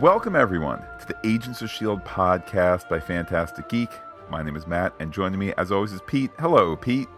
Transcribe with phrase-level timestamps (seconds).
[0.00, 2.02] Welcome, everyone, to the Agents of S.H.I.E.L.D.
[2.04, 3.88] podcast by Fantastic Geek.
[4.28, 6.30] My name is Matt, and joining me, as always, is Pete.
[6.38, 7.08] Hello, Pete.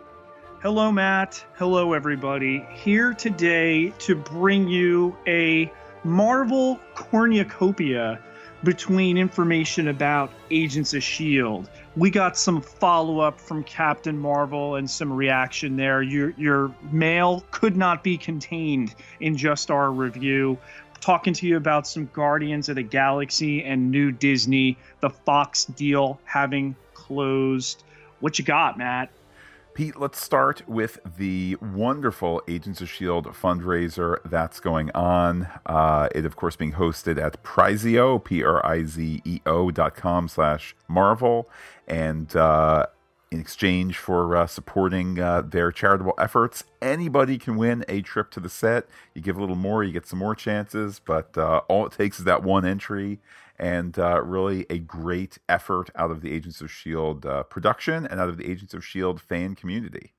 [0.62, 1.44] Hello, Matt.
[1.54, 2.64] Hello, everybody.
[2.70, 5.72] Here today to bring you a
[6.04, 8.20] Marvel cornucopia
[8.62, 11.68] between information about Agents of S.H.I.E.L.D.
[11.96, 16.00] We got some follow up from Captain Marvel and some reaction there.
[16.02, 20.58] Your, your mail could not be contained in just our review
[21.00, 26.20] talking to you about some Guardians of the Galaxy and new Disney, the Fox deal
[26.24, 27.84] having closed.
[28.20, 29.10] What you got, Matt?
[29.78, 33.30] Pete, let's start with the wonderful Agents of S.H.I.E.L.D.
[33.30, 35.46] fundraiser that's going on.
[35.66, 39.94] Uh, it, of course, being hosted at Prizeo, P R I Z E O dot
[39.94, 41.48] com slash Marvel.
[41.86, 42.86] And uh,
[43.30, 46.64] in exchange for uh, supporting uh, their charitable efforts.
[46.80, 48.86] Anybody can win a trip to the set.
[49.14, 52.18] You give a little more, you get some more chances, but uh, all it takes
[52.18, 53.18] is that one entry.
[53.58, 57.28] And uh, really a great effort out of the Agents of S.H.I.E.L.D.
[57.28, 59.20] Uh, production and out of the Agents of S.H.I.E.L.D.
[59.26, 60.12] fan community.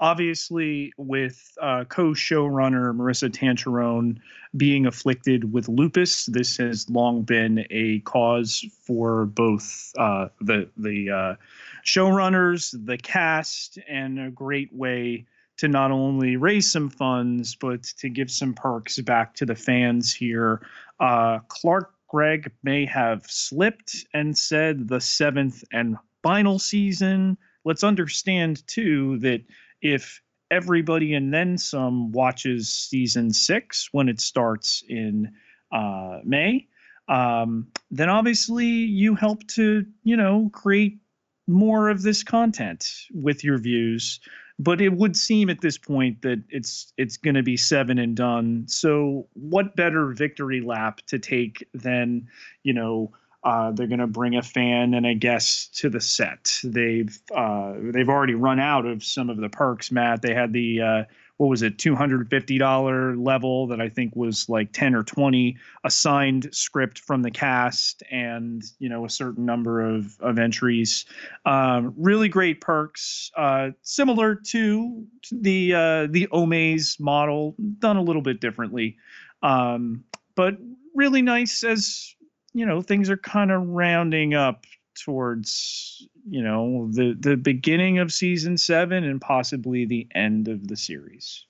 [0.00, 4.18] Obviously, with uh, co showrunner Maurissa Tancharoen
[4.56, 11.36] being afflicted with lupus, this has long been a cause for both the, the
[11.84, 15.26] showrunners, the cast, and a great way
[15.60, 20.12] to not only raise some funds but to give some perks back to the fans
[20.14, 20.66] here.
[21.00, 27.36] Uh, Clark Gregg may have slipped and said the seventh and final season.
[27.66, 29.42] Let's understand too that
[29.82, 35.32] if everybody and then some watches season six when it starts in
[35.72, 36.66] uh, May,
[37.08, 40.98] um, then obviously you help to you know create
[41.46, 44.20] more of this content with your views.
[44.58, 48.14] But it would seem at this point that it's it's going to be seven and
[48.14, 48.64] done.
[48.68, 52.28] So what better victory lap to take than
[52.62, 56.58] you know uh, they're going to bring a fan and a guest to the set
[56.64, 60.80] they've uh, they've already run out of some of the perks matt they had the
[60.80, 61.04] uh,
[61.40, 66.98] what was it, $250 level that I think was like 10 or 20 assigned script
[66.98, 71.06] from the cast and, you know, a certain number of, of entries.
[71.46, 78.20] Um, really great perks, uh, similar to the, uh, the Omaze model, done a little
[78.20, 78.98] bit differently.
[79.42, 80.58] Um, but
[80.94, 82.14] really nice as,
[82.52, 84.64] you know, things are kind of rounding up
[85.04, 90.76] towards you know the the beginning of season 7 and possibly the end of the
[90.76, 91.46] series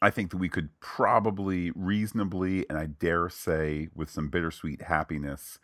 [0.00, 5.58] I think that we could probably reasonably, and I dare say with some bittersweet happiness,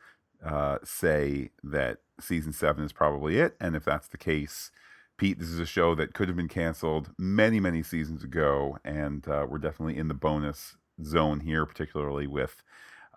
[0.45, 3.57] uh, say that season seven is probably it.
[3.61, 4.73] And if that's the case,
[5.19, 9.27] Pete, this is a show that could have been canceled many, many seasons ago, and
[9.29, 12.63] uh, we're definitely in the bonus zone here, particularly with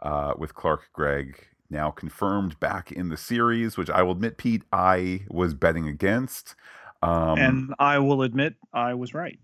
[0.04, 4.64] uh, with Clark Gregg now confirmed back in the series, which I will admit, Pete,
[4.72, 6.56] I was betting against.
[7.02, 9.40] Um, and I will admit I was right.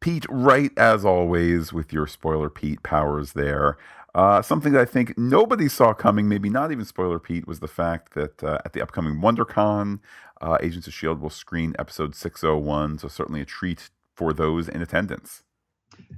[0.00, 3.78] Pete, right as always, with your spoiler Pete powers there.
[4.14, 7.68] Uh, something that I think nobody saw coming, maybe not even spoiler Pete, was the
[7.68, 10.00] fact that uh, at the upcoming WonderCon,
[10.40, 11.20] uh, Agents of S.H.I.E.L.D.
[11.20, 12.98] will screen episode 601.
[12.98, 15.42] So, certainly a treat for those in attendance.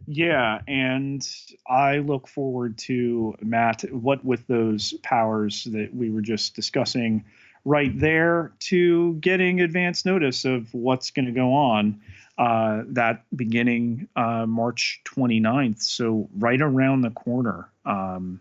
[0.07, 1.27] Yeah, and
[1.69, 3.83] I look forward to Matt.
[3.93, 7.25] What with those powers that we were just discussing
[7.65, 12.01] right there, to getting advance notice of what's going to go on.
[12.39, 17.71] Uh, that beginning uh, March 29th, so right around the corner.
[17.85, 18.41] Um,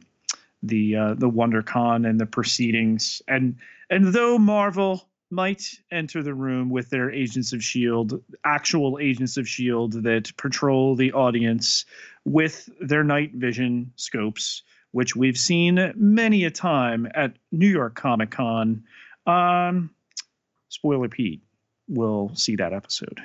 [0.61, 3.55] the uh, the WonderCon and the proceedings, and
[3.89, 9.47] and though Marvel might enter the room with their agents of shield actual agents of
[9.47, 11.85] shield that patrol the audience
[12.23, 18.31] with their night vision scopes which we've seen many a time at new york comic
[18.31, 18.81] con
[19.27, 19.89] um,
[20.69, 21.43] spoiler pete
[21.89, 23.19] will see that episode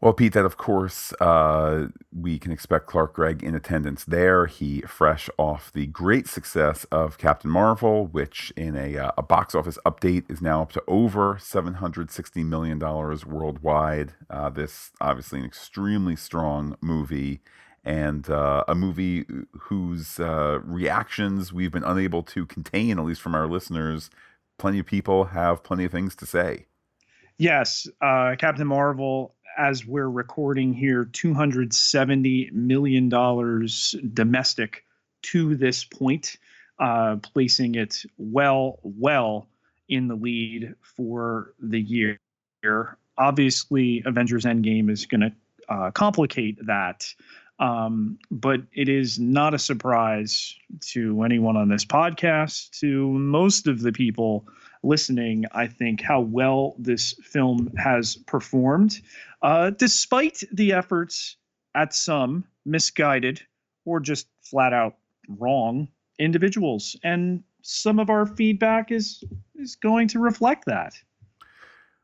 [0.00, 4.46] well, Pete, that of course uh, we can expect Clark Gregg in attendance there.
[4.46, 9.54] He fresh off the great success of Captain Marvel, which in a, uh, a box
[9.54, 14.12] office update is now up to over seven hundred sixty million dollars worldwide.
[14.30, 17.40] Uh, this obviously an extremely strong movie.
[17.84, 23.34] And uh, a movie whose uh, reactions we've been unable to contain, at least from
[23.34, 24.10] our listeners.
[24.58, 26.66] Plenty of people have plenty of things to say.
[27.38, 33.08] Yes, uh, Captain Marvel as we're recording here, $270 million
[34.14, 34.84] domestic
[35.22, 36.36] to this point,
[36.78, 39.48] uh, placing it well, well
[39.88, 42.18] in the lead for the year.
[43.18, 45.32] Obviously, Avengers Endgame is going to
[45.68, 47.12] uh, complicate that.
[47.58, 50.54] Um, but it is not a surprise
[50.92, 54.46] to anyone on this podcast, to most of the people
[54.82, 59.00] listening, I think, how well this film has performed,
[59.42, 61.36] uh, despite the efforts
[61.74, 63.40] at some misguided
[63.84, 64.96] or just flat out
[65.28, 65.88] wrong
[66.18, 66.96] individuals.
[67.02, 69.22] And some of our feedback is
[69.54, 70.94] is going to reflect that.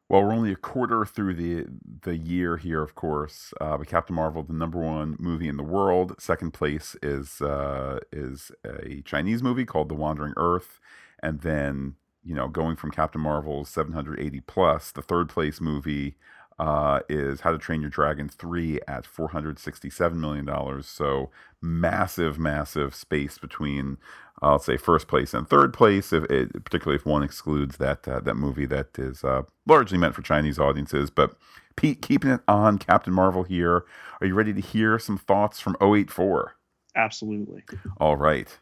[0.09, 1.67] Well, we're only a quarter through the
[2.03, 3.55] the year here, of course.
[3.61, 6.15] Uh, but Captain Marvel, the number one movie in the world.
[6.19, 10.79] Second place is uh, is a Chinese movie called The Wandering Earth,
[11.23, 16.17] and then you know going from Captain Marvel's 780 plus, the third place movie
[16.59, 20.83] uh, is How to Train Your Dragon 3 at $467 million.
[20.83, 21.31] So
[21.61, 23.99] massive, massive space between,
[24.43, 28.07] uh, I'll say, first place and third place, if it, particularly if one excludes that,
[28.07, 31.11] uh, that movie that is uh, largely meant for Chinese audiences.
[31.11, 31.37] But
[31.77, 33.85] Pete, keeping it on Captain Marvel here,
[34.21, 36.55] are you ready to hear some thoughts from 084?
[36.97, 37.65] Absolutely.
[37.99, 38.57] All right.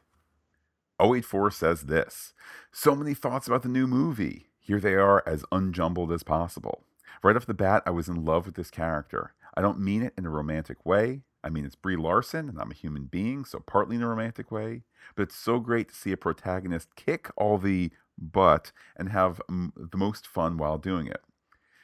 [1.02, 2.32] 084 says this
[2.70, 4.46] So many thoughts about the new movie.
[4.60, 6.84] Here they are as unjumbled as possible.
[7.22, 9.34] Right off the bat, I was in love with this character.
[9.56, 11.22] I don't mean it in a romantic way.
[11.44, 14.50] I mean, it's Brie Larson, and I'm a human being, so partly in a romantic
[14.52, 14.84] way.
[15.16, 19.72] But it's so great to see a protagonist kick all the butt and have m-
[19.76, 21.22] the most fun while doing it.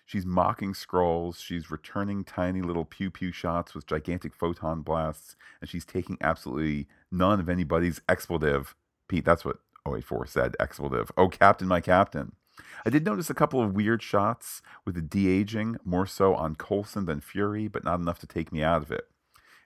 [0.06, 5.68] She's mocking Skrulls, she's returning tiny little pew pew shots with gigantic photon blasts, and
[5.68, 8.74] she's taking absolutely none of anybody's expletive.
[9.08, 11.10] Pete, that's what 084 said, expletive.
[11.16, 12.32] Oh, Captain, my Captain.
[12.84, 16.56] I did notice a couple of weird shots with the de aging, more so on
[16.56, 19.08] Coulson than Fury, but not enough to take me out of it.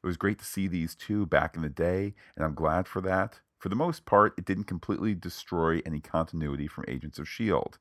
[0.03, 3.01] It was great to see these two back in the day, and I'm glad for
[3.03, 3.41] that.
[3.59, 7.79] For the most part, it didn't completely destroy any continuity from Agents of S.H.I.E.L.D.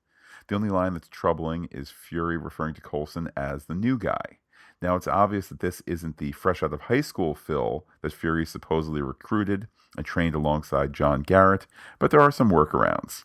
[0.47, 4.37] The only line that's troubling is Fury referring to Coulson as the new guy.
[4.81, 8.45] Now, it's obvious that this isn't the fresh out of high school Phil that Fury
[8.45, 11.67] supposedly recruited and trained alongside John Garrett,
[11.99, 13.23] but there are some workarounds.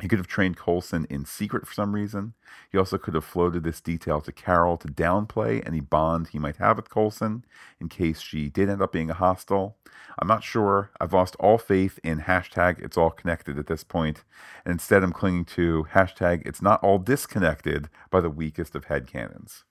[0.00, 2.34] He could have trained Coulson in secret for some reason.
[2.70, 6.58] He also could have floated this detail to Carol to downplay any bond he might
[6.58, 7.44] have with Coulson
[7.80, 9.76] in case she did end up being a hostile.
[10.20, 10.92] I'm not sure.
[11.00, 14.22] I've lost all faith in hashtag it's all connected at this point,
[14.64, 19.64] and instead I'm clinging to hashtag it's not all disconnected by the weakest of headcanons.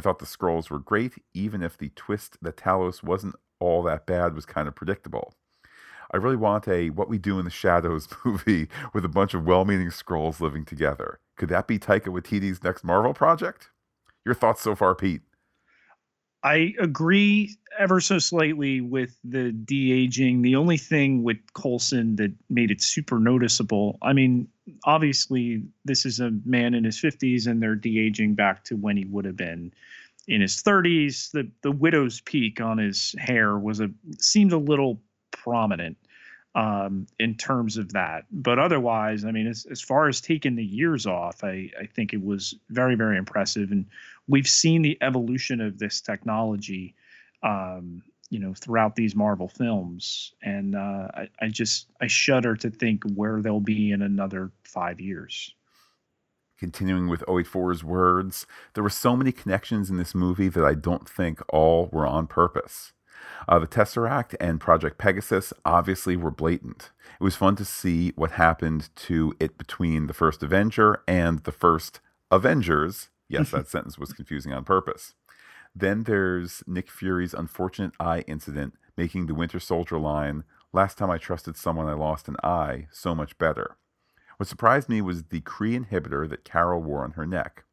[0.00, 4.06] I thought the Skrulls were great, even if the twist that Talos wasn't all that
[4.06, 5.34] bad was kind of predictable.
[6.10, 9.44] I really want a What We Do in the Shadows movie with a bunch of
[9.44, 11.18] well meaning Skrulls living together.
[11.36, 13.68] Could that be Taika Waititi's next Marvel project?
[14.24, 15.20] Your thoughts so far, Pete?
[16.42, 20.40] I agree ever so slightly with the de aging.
[20.40, 24.48] The only thing with Coulson that made it super noticeable, I mean,
[24.84, 28.96] obviously, this is a man in his 50s and they're de aging back to when
[28.96, 29.72] he would have been
[30.28, 31.30] in his 30s.
[31.32, 35.00] The, the widow's peak on his hair was a seemed a little
[35.30, 35.96] prominent
[36.54, 38.24] um, in terms of that.
[38.30, 42.12] But otherwise, I mean, as, as far as taking the years off, I, I think
[42.12, 43.70] it was very, very impressive.
[43.70, 43.86] And
[44.26, 46.94] we've seen the evolution of this technology,
[47.42, 50.32] um, you know, throughout these Marvel films.
[50.42, 55.00] And uh, I, I just, I shudder to think where they'll be in another five
[55.00, 55.52] years.
[56.58, 61.08] Continuing with 084's words, there were so many connections in this movie that I don't
[61.08, 62.92] think all were on purpose.
[63.48, 66.90] Uh, the Tesseract and Project Pegasus obviously were blatant.
[67.20, 71.52] It was fun to see what happened to it between the first Avenger and the
[71.52, 72.00] first
[72.30, 73.08] Avengers.
[73.28, 75.14] Yes, that sentence was confusing on purpose.
[75.74, 81.18] Then there's Nick Fury's unfortunate eye incident, making the Winter Soldier line, Last time I
[81.18, 83.76] trusted someone, I lost an eye, so much better.
[84.36, 87.64] What surprised me was the Kree inhibitor that Carol wore on her neck.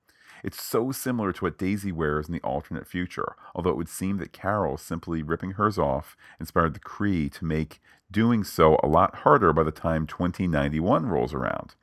[0.43, 4.17] It's so similar to what Daisy wears in the alternate future, although it would seem
[4.17, 9.17] that Carol simply ripping hers off inspired the Kree to make doing so a lot
[9.17, 11.75] harder by the time 2091 rolls around.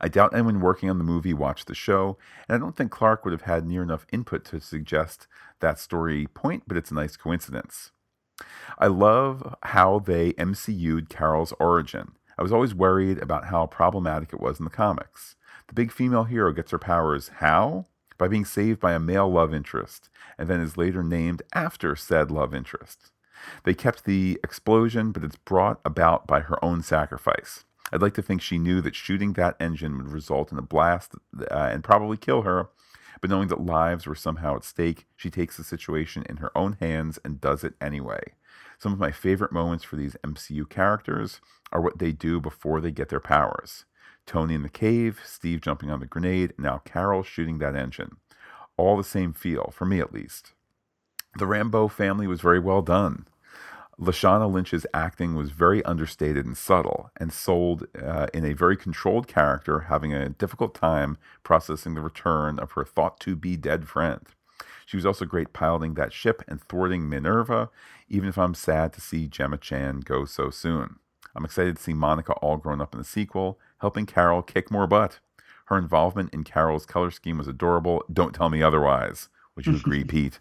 [0.00, 2.18] I doubt anyone working on the movie watched the show,
[2.48, 5.26] and I don't think Clark would have had near enough input to suggest
[5.60, 7.90] that story point, but it's a nice coincidence.
[8.78, 12.12] I love how they MCU'd Carol's origin.
[12.38, 15.36] I was always worried about how problematic it was in the comics.
[15.68, 17.86] The big female hero gets her powers how?
[18.18, 22.30] By being saved by a male love interest, and then is later named after said
[22.30, 23.12] love interest.
[23.64, 27.65] They kept the explosion, but it's brought about by her own sacrifice.
[27.92, 31.12] I'd like to think she knew that shooting that engine would result in a blast
[31.38, 32.68] uh, and probably kill her,
[33.20, 36.76] but knowing that lives were somehow at stake, she takes the situation in her own
[36.80, 38.20] hands and does it anyway.
[38.78, 41.40] Some of my favorite moments for these MCU characters
[41.72, 43.84] are what they do before they get their powers.
[44.26, 48.16] Tony in the cave, Steve jumping on the grenade, now Carol shooting that engine.
[48.76, 50.52] All the same feel, for me at least.
[51.38, 53.26] The Rambeau family was very well done.
[54.00, 59.26] Lashana Lynch's acting was very understated and subtle, and sold uh, in a very controlled
[59.26, 64.20] character, having a difficult time processing the return of her thought to be dead friend.
[64.84, 67.70] She was also great piloting that ship and thwarting Minerva,
[68.08, 70.96] even if I'm sad to see Gemma Chan go so soon.
[71.34, 74.86] I'm excited to see Monica all grown up in the sequel, helping Carol kick more
[74.86, 75.20] butt.
[75.66, 78.04] Her involvement in Carol's color scheme was adorable.
[78.12, 79.28] Don't tell me otherwise.
[79.56, 80.38] Would you agree, Pete?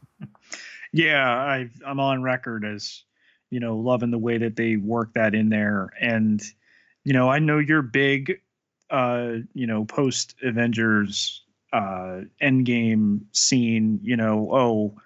[0.93, 3.03] Yeah, I, I'm on record as
[3.49, 6.41] you know loving the way that they work that in there, and
[7.03, 8.41] you know I know you're big,
[8.89, 13.99] uh, you know, post Avengers uh, Endgame scene.
[14.01, 15.01] You know, oh,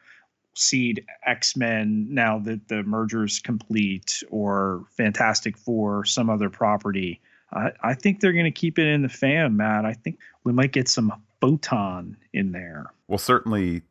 [0.54, 7.22] seed X Men now that the merger's complete, or Fantastic Four, some other property.
[7.52, 9.86] I, I think they're going to keep it in the fam, Matt.
[9.86, 12.94] I think we might get some photon in there.
[13.08, 13.82] Well, certainly,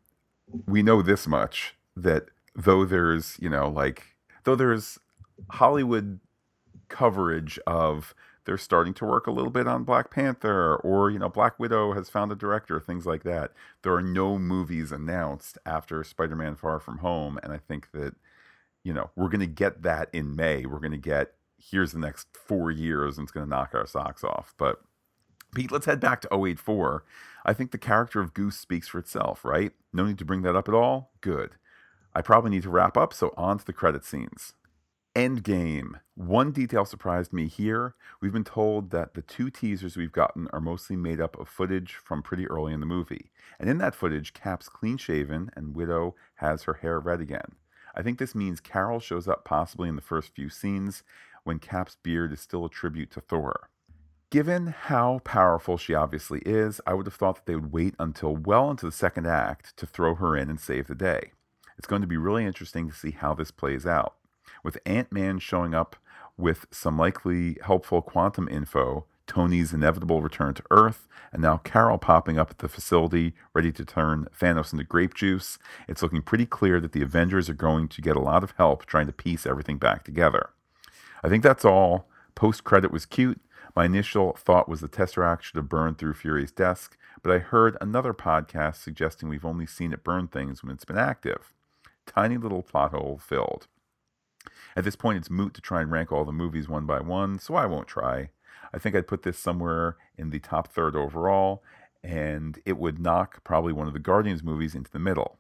[0.67, 4.05] we know this much that though there's, you know, like,
[4.49, 4.99] though there's
[5.51, 6.21] Hollywood
[6.89, 8.15] coverage of
[8.47, 11.93] they're starting to work a little bit on Black Panther or, you know, Black Widow
[11.93, 13.53] has found a director, things like that.
[13.83, 17.39] There are no movies announced after Spider Man Far From Home.
[17.43, 18.15] And I think that,
[18.83, 20.65] you know, we're going to get that in May.
[20.65, 23.87] We're going to get here's the next four years and it's going to knock our
[23.87, 24.55] socks off.
[24.57, 24.81] But
[25.55, 27.05] Pete, let's head back to 084.
[27.45, 29.73] I think the character of Goose speaks for itself, right?
[29.93, 31.11] No need to bring that up at all?
[31.21, 31.51] Good.
[32.15, 34.55] I probably need to wrap up, so on to the credit scenes.
[35.15, 36.01] Endgame.
[36.15, 37.95] One detail surprised me here.
[38.21, 41.95] We've been told that the two teasers we've gotten are mostly made up of footage
[41.95, 43.31] from pretty early in the movie.
[43.59, 47.57] And in that footage, Cap's clean shaven and Widow has her hair red again.
[47.95, 51.03] I think this means Carol shows up possibly in the first few scenes,
[51.43, 53.71] when Cap's beard is still a tribute to Thor.
[54.31, 58.37] Given how powerful she obviously is, I would have thought that they would wait until
[58.37, 61.33] well into the second act to throw her in and save the day.
[61.79, 64.15] It's going to be really interesting to see how this plays out.
[64.65, 65.97] With Ant Man showing up
[66.37, 72.39] with some likely helpful quantum info, Tony's inevitable return to Earth, and now Carol popping
[72.39, 76.81] up at the facility ready to turn Thanos into grape juice, it's looking pretty clear
[76.81, 79.77] that the Avengers are going to get a lot of help trying to piece everything
[79.77, 80.51] back together.
[81.23, 82.09] I think that's all.
[82.35, 83.41] Post credit was cute.
[83.77, 87.77] My initial thought was the Tesseract should have burned through Fury's desk, but I heard
[87.81, 91.53] another podcast suggesting we've only seen it burn things when it's been active.
[92.09, 93.69] Tiny little plot hole filled.
[94.75, 97.39] At this point, it's moot to try and rank all the movies one by one,
[97.39, 98.31] so I won't try.
[98.73, 101.63] I think I'd put this somewhere in the top third overall,
[102.03, 105.39] and it would knock probably one of the Guardians movies into the middle.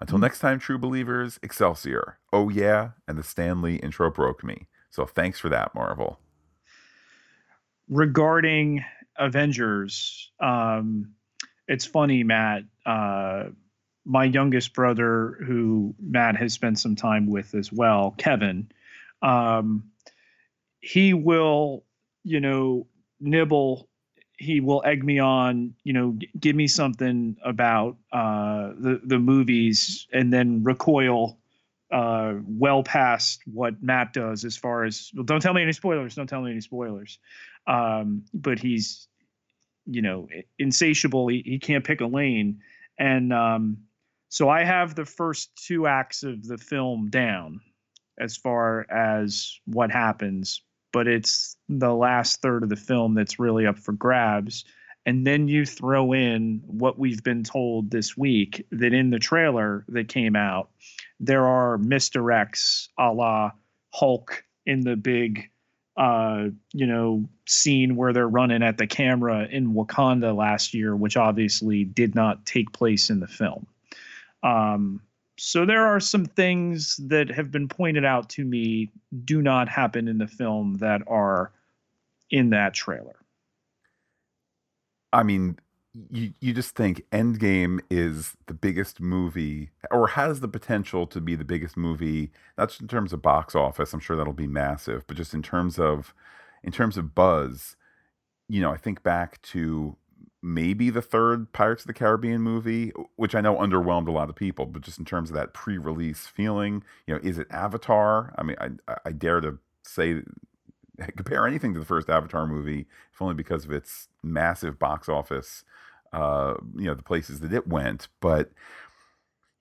[0.00, 2.18] Until next time, true believers, Excelsior.
[2.32, 4.66] Oh yeah, and the Stan Lee intro broke me.
[4.90, 6.20] So thanks for that, Marvel.
[7.88, 8.84] Regarding
[9.16, 11.14] Avengers, um,
[11.66, 12.62] it's funny, Matt.
[12.84, 13.44] Uh,
[14.04, 18.70] my youngest brother, who Matt has spent some time with as well, Kevin,
[19.22, 19.90] um,
[20.80, 21.84] he will,
[22.22, 22.86] you know,
[23.20, 23.88] nibble.
[24.36, 29.18] He will egg me on, you know, g- give me something about uh, the the
[29.18, 31.38] movies, and then recoil
[31.90, 36.14] uh, well past what Matt does as far as well, don't tell me any spoilers,
[36.14, 37.18] don't tell me any spoilers.
[37.66, 39.06] Um, but he's
[39.86, 41.28] you know insatiable.
[41.28, 42.60] He, he can't pick a lane,
[42.98, 43.78] and um,
[44.28, 47.60] so I have the first two acts of the film down
[48.18, 50.62] as far as what happens,
[50.92, 54.64] but it's the last third of the film that's really up for grabs.
[55.06, 59.84] And then you throw in what we've been told this week that in the trailer
[59.88, 60.70] that came out,
[61.20, 63.50] there are misdirects a la
[63.92, 65.50] Hulk in the big
[65.96, 71.16] uh, you know, scene where they're running at the camera in Wakanda last year, which
[71.16, 73.66] obviously did not take place in the film.
[74.44, 75.00] Um,
[75.36, 78.90] so there are some things that have been pointed out to me
[79.24, 81.50] do not happen in the film that are
[82.30, 83.16] in that trailer.
[85.12, 85.58] I mean,
[86.10, 91.34] you you just think Endgame is the biggest movie, or has the potential to be
[91.36, 92.30] the biggest movie.
[92.56, 93.92] That's in terms of box office.
[93.92, 96.14] I'm sure that'll be massive, but just in terms of
[96.62, 97.76] in terms of buzz.
[98.46, 99.96] You know, I think back to
[100.44, 104.36] maybe the third Pirates of the Caribbean movie, which I know underwhelmed a lot of
[104.36, 108.34] people, but just in terms of that pre-release feeling, you know, is it Avatar?
[108.36, 110.22] I mean, I I dare to say
[111.16, 115.64] compare anything to the first Avatar movie, if only because of its massive box office
[116.14, 118.08] uh, you know the places that it went.
[118.20, 118.50] But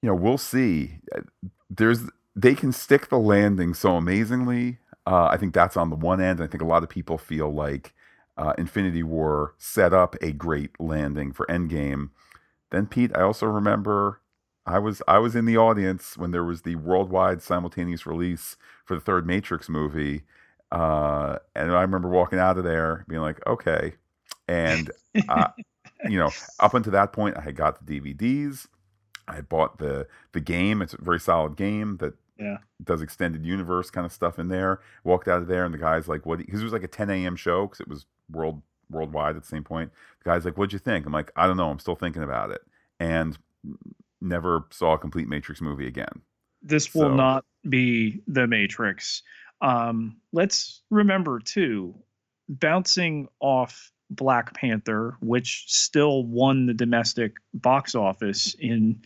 [0.02, 1.00] you know, we'll see.
[1.70, 2.02] There's
[2.36, 4.78] they can stick the landing so amazingly.
[5.06, 6.42] Uh, I think that's on the one end.
[6.42, 7.94] I think a lot of people feel like
[8.38, 12.10] uh, Infinity War set up a great landing for Endgame.
[12.72, 14.22] Then Pete, I also remember
[14.66, 18.96] I was I was in the audience when there was the worldwide simultaneous release for
[18.96, 20.24] the third Matrix movie,
[20.72, 23.94] uh, and I remember walking out of there being like, okay,
[24.48, 24.90] and
[25.28, 25.50] uh,
[26.10, 28.68] you know, up until that point, I had got the DVDs.
[29.28, 30.82] I had bought the the game.
[30.82, 32.58] It's a very solid game that yeah.
[32.84, 34.80] does extended universe kind of stuff in there.
[35.04, 37.10] Walked out of there, and the guy's like, "What?" Because it was like a 10
[37.10, 37.36] a.m.
[37.36, 39.92] show because it was world worldwide at the same point.
[40.24, 41.70] The guy's like, "What'd you think?" I'm like, "I don't know.
[41.70, 42.62] I'm still thinking about it."
[43.00, 43.38] And
[44.22, 46.22] never saw a complete Matrix movie again.
[46.62, 47.16] This will so.
[47.16, 49.22] not be the Matrix.
[49.62, 51.96] Um, let's remember too,
[52.48, 59.02] bouncing off Black Panther, which still won the domestic box office in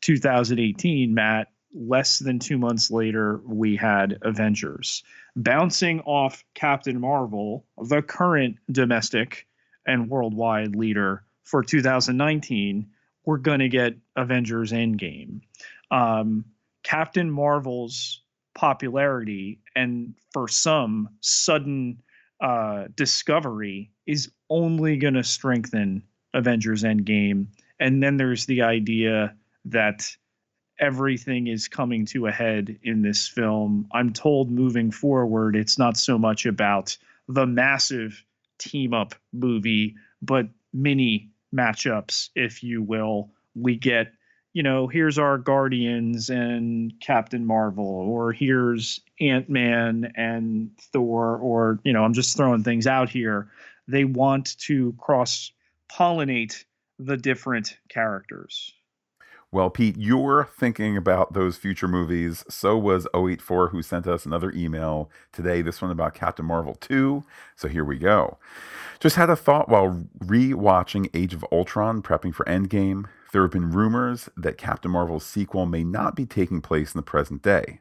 [0.00, 5.04] 2018, Matt, less than two months later, we had Avengers.
[5.36, 9.46] Bouncing off Captain Marvel, the current domestic
[9.86, 12.86] and worldwide leader for 2019,
[13.24, 15.40] we're going to get Avengers Endgame.
[15.90, 16.44] Um,
[16.82, 18.22] Captain Marvel's
[18.54, 22.00] popularity and for some sudden
[22.40, 26.02] uh, discovery is only going to strengthen
[26.32, 27.46] Avengers Endgame.
[27.80, 29.34] And then there's the idea
[29.66, 30.16] that
[30.78, 33.88] everything is coming to a head in this film.
[33.92, 36.96] I'm told moving forward, it's not so much about
[37.28, 38.22] the massive
[38.58, 43.30] team up movie, but mini matchups, if you will.
[43.54, 44.12] We get,
[44.52, 51.80] you know, here's our Guardians and Captain Marvel, or here's Ant Man and Thor, or,
[51.84, 53.48] you know, I'm just throwing things out here.
[53.88, 55.52] They want to cross
[55.90, 56.64] pollinate
[56.98, 58.72] the different characters.
[59.52, 62.44] Well, Pete, you're thinking about those future movies.
[62.48, 67.24] So was 084, who sent us another email today, this one about Captain Marvel 2.
[67.54, 68.38] So here we go.
[68.98, 73.06] Just had a thought while re watching Age of Ultron, prepping for Endgame.
[73.32, 77.02] There have been rumors that Captain Marvel's sequel may not be taking place in the
[77.02, 77.80] present day.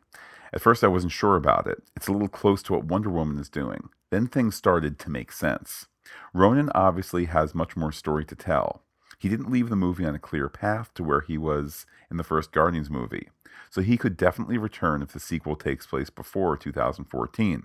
[0.54, 1.82] At first, I wasn't sure about it.
[1.96, 3.90] It's a little close to what Wonder Woman is doing.
[4.12, 5.88] Then things started to make sense.
[6.34, 8.85] Ronan obviously has much more story to tell.
[9.20, 12.24] He didn't leave the movie on a clear path to where he was in the
[12.24, 13.30] first Guardians movie,
[13.70, 17.64] so he could definitely return if the sequel takes place before 2014.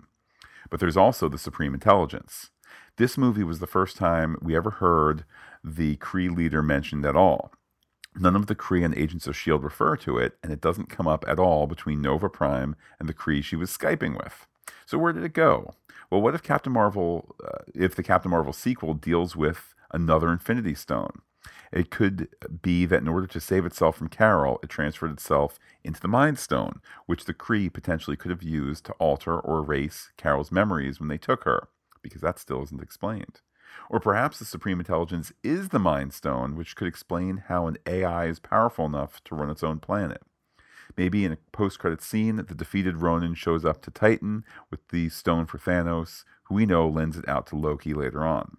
[0.68, 2.50] But there's also the Supreme Intelligence.
[2.96, 5.24] This movie was the first time we ever heard
[5.64, 7.52] the Kree leader mentioned at all.
[8.14, 9.64] None of the Kree and Agents of S.H.I.E.L.D.
[9.64, 13.14] refer to it, and it doesn't come up at all between Nova Prime and the
[13.14, 14.46] Kree she was Skyping with.
[14.84, 15.74] So where did it go?
[16.10, 20.74] Well, what if Captain Marvel, uh, if the Captain Marvel sequel deals with another Infinity
[20.74, 21.22] Stone?
[21.72, 22.28] It could
[22.62, 26.38] be that in order to save itself from Carol, it transferred itself into the Mind
[26.38, 31.08] Stone, which the Kree potentially could have used to alter or erase Carol's memories when
[31.08, 31.68] they took her,
[32.02, 33.40] because that still isn't explained.
[33.88, 38.26] Or perhaps the Supreme Intelligence is the Mind Stone, which could explain how an AI
[38.26, 40.22] is powerful enough to run its own planet.
[40.96, 45.08] Maybe in a post credit scene, the defeated Ronan shows up to Titan with the
[45.08, 48.56] stone for Thanos, who we know lends it out to Loki later on.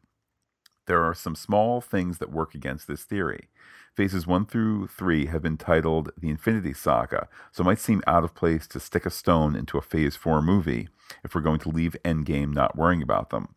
[0.91, 3.47] There are some small things that work against this theory.
[3.95, 8.25] Phases 1 through 3 have been titled the Infinity Saga, so it might seem out
[8.25, 10.89] of place to stick a stone into a Phase 4 movie
[11.23, 13.55] if we're going to leave Endgame not worrying about them.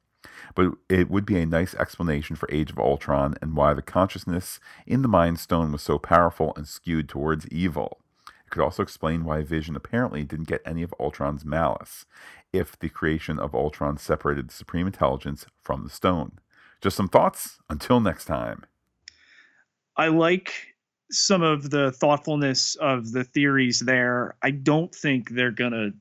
[0.55, 4.61] But it would be a nice explanation for Age of Ultron and why the consciousness
[4.87, 7.99] in the Mind Stone was so powerful and skewed towards evil.
[8.29, 12.07] It could also explain why Vision apparently didn't get any of Ultron's malice,
[12.53, 16.39] if the creation of Ultron separated the Supreme Intelligence from the stone.
[16.85, 17.57] Just some thoughts.
[17.71, 18.63] Until next time.
[19.97, 20.53] I like
[21.11, 24.37] some of the thoughtfulness of the theories there.
[24.43, 25.95] I don't think they're going to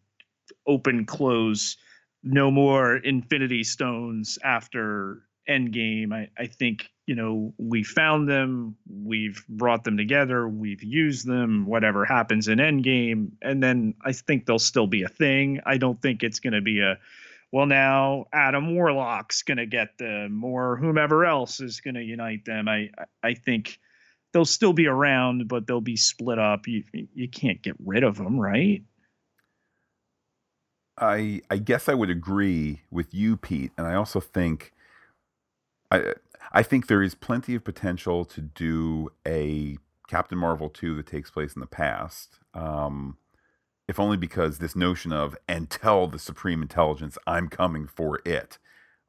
[0.67, 1.77] open close
[2.21, 9.43] no more infinity stones after endgame I, I think you know we found them we've
[9.49, 14.57] brought them together we've used them whatever happens in endgame and then i think they'll
[14.57, 16.97] still be a thing i don't think it's going to be a
[17.53, 22.45] well, now Adam Warlock's going to get them, or whomever else is going to unite
[22.45, 22.67] them.
[22.67, 22.89] I
[23.21, 23.79] I think
[24.33, 26.67] they'll still be around, but they'll be split up.
[26.67, 28.81] You you can't get rid of them, right?
[30.97, 34.73] I I guess I would agree with you, Pete, and I also think
[35.91, 36.15] I
[36.51, 41.29] I think there is plenty of potential to do a Captain Marvel two that takes
[41.29, 42.39] place in the past.
[42.55, 43.17] Um,
[43.87, 48.57] if only because this notion of and tell the supreme intelligence I'm coming for it.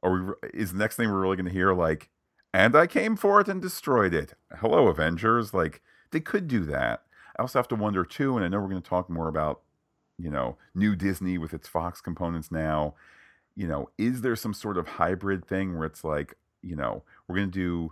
[0.01, 2.09] Or is the next thing we're really going to hear like,
[2.53, 4.33] and I came for it and destroyed it.
[4.59, 5.53] Hello, Avengers.
[5.53, 7.03] Like they could do that.
[7.37, 9.61] I also have to wonder too, and I know we're going to talk more about,
[10.17, 12.95] you know, new Disney with its Fox components now.
[13.55, 17.35] You know, is there some sort of hybrid thing where it's like, you know, we're
[17.35, 17.91] going to do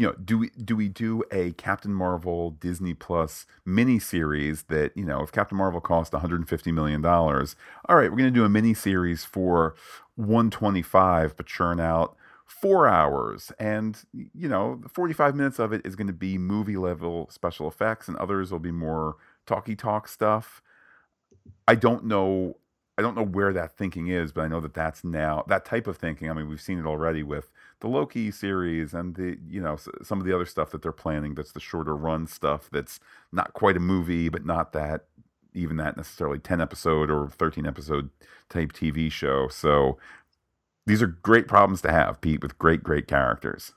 [0.00, 4.96] you know, do we do we do a Captain Marvel Disney Plus mini series that
[4.96, 7.54] you know, if Captain Marvel cost 150 million dollars,
[7.86, 9.74] all right, we're going to do a mini series for
[10.14, 16.06] 125, but churn out four hours, and you know, 45 minutes of it is going
[16.06, 20.62] to be movie level special effects, and others will be more talky talk stuff.
[21.68, 22.56] I don't know.
[22.96, 25.86] I don't know where that thinking is, but I know that that's now that type
[25.86, 26.30] of thinking.
[26.30, 30.20] I mean, we've seen it already with the Loki series and the you know some
[30.20, 31.34] of the other stuff that they're planning.
[31.34, 32.68] That's the shorter run stuff.
[32.70, 33.00] That's
[33.32, 35.06] not quite a movie, but not that
[35.54, 38.10] even that necessarily 10 episode or 13 episode
[38.48, 39.48] type TV show.
[39.48, 39.98] So
[40.86, 43.72] these are great problems to have, Pete, with great, great characters.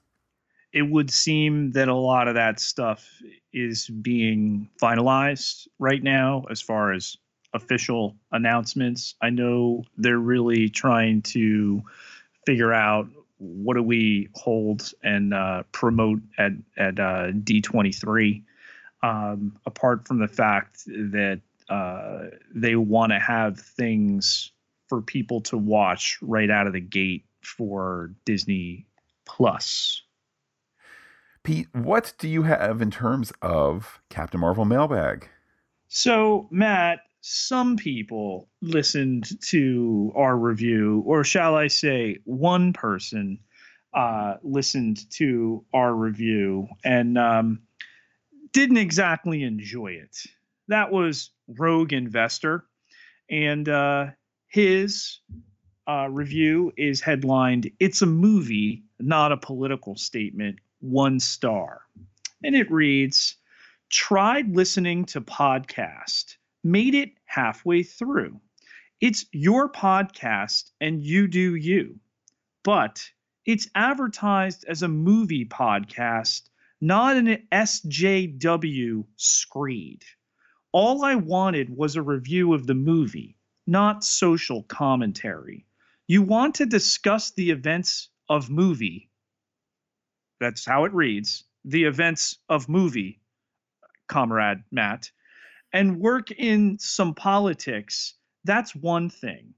[0.72, 3.08] It would seem that a lot of that stuff
[3.54, 7.16] is being finalized right now as far as
[7.54, 9.14] official announcements.
[9.22, 11.84] I know they're really trying to
[12.46, 13.08] figure out
[13.44, 18.44] what do we hold and uh, promote at at uh, D23.
[19.02, 24.52] Um, apart from the fact that uh, they want to have things
[24.88, 28.86] for people to watch right out of the gate for Disney
[29.26, 30.02] Plus.
[31.44, 35.28] Pete, what do you have in terms of Captain Marvel mailbag?
[35.90, 43.40] So, Matt, some people listened to our review, or shall I say, one person
[43.94, 47.62] uh, listened to our review and um,
[48.52, 50.18] didn't exactly enjoy it.
[50.68, 52.66] That was Rogue Investor,
[53.30, 54.08] and uh,
[54.50, 55.20] his
[55.88, 61.84] uh, review is headlined "It's a movie, not a political statement." One star,
[62.44, 63.38] and it reads:
[63.90, 68.40] "Tried listening to podcast." Made it halfway through.
[69.02, 72.00] It's your podcast and you do you.
[72.64, 73.04] But
[73.46, 76.44] it's advertised as a movie podcast,
[76.80, 80.04] not an SJW screed.
[80.72, 83.36] All I wanted was a review of the movie,
[83.68, 85.66] not social commentary.
[86.08, 89.10] You want to discuss the events of movie.
[90.40, 91.44] That's how it reads.
[91.66, 93.22] The events of movie,
[94.08, 95.12] comrade Matt
[95.74, 99.56] and work in some politics, that's one thing.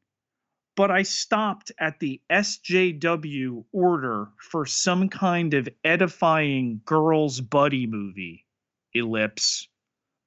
[0.78, 8.46] But I stopped at the SJW order for some kind of edifying girls' buddy movie,
[8.94, 9.68] ellipse,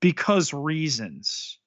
[0.00, 1.58] because reasons.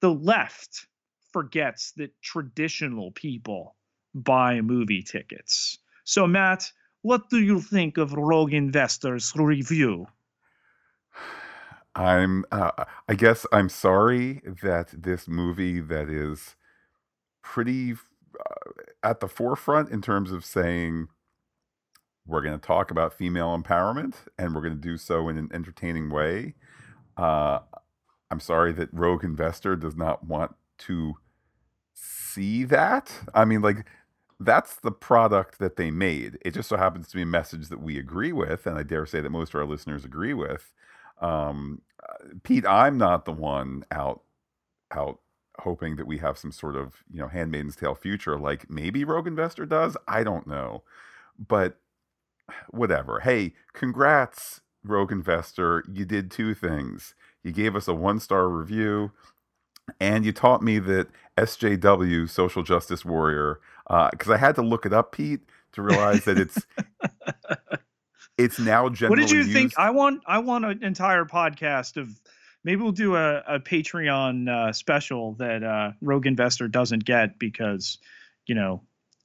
[0.00, 0.86] The left
[1.32, 3.76] forgets that traditional people
[4.14, 5.78] buy movie tickets.
[6.04, 6.70] So, Matt,
[7.02, 10.06] what do you think of Rogue Investors Review?
[11.94, 16.54] I'm uh, I guess I'm sorry that this movie that is
[17.42, 18.70] pretty uh,
[19.02, 21.08] at the forefront in terms of saying
[22.26, 25.48] we're going to talk about female empowerment and we're going to do so in an
[25.52, 26.54] entertaining way.
[27.16, 27.60] Uh,
[28.30, 31.14] I'm sorry that Rogue Investor does not want to
[31.94, 33.12] see that.
[33.34, 33.86] I mean, like,
[34.40, 36.38] that's the product that they made.
[36.44, 39.06] It just so happens to be a message that we agree with, and I dare
[39.06, 40.72] say that most of our listeners agree with.
[41.20, 41.82] Um,
[42.42, 44.22] Pete, I'm not the one out
[44.92, 45.20] out
[45.60, 48.38] hoping that we have some sort of you know Handmaid's Tale future.
[48.38, 49.96] Like maybe Rogue Investor does.
[50.08, 50.82] I don't know,
[51.38, 51.78] but
[52.70, 53.20] whatever.
[53.20, 55.84] Hey, congrats, Rogue Investor.
[55.92, 57.14] You did two things.
[57.42, 59.12] You gave us a one star review,
[60.00, 64.86] and you taught me that SJW, Social Justice Warrior, because uh, I had to look
[64.86, 65.40] it up, Pete,
[65.72, 66.66] to realize that it's
[68.44, 69.22] it's now generally.
[69.22, 69.52] What did you used...
[69.52, 69.72] think?
[69.78, 72.20] I want I want an entire podcast of
[72.64, 77.98] maybe we'll do a, a Patreon uh, special that uh, Rogue Investor doesn't get because
[78.46, 78.82] you know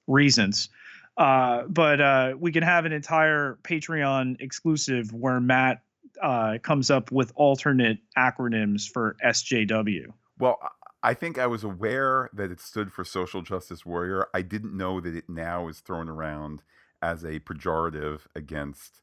[0.08, 0.70] reasons.
[1.18, 5.82] Uh, but uh, we can have an entire Patreon exclusive where Matt
[6.22, 10.08] uh, comes up with alternate acronyms for SJW.
[10.40, 10.60] Well,
[11.02, 14.28] I think I was aware that it stood for Social Justice Warrior.
[14.34, 16.64] I didn't know that it now is thrown around
[17.02, 19.02] as a pejorative against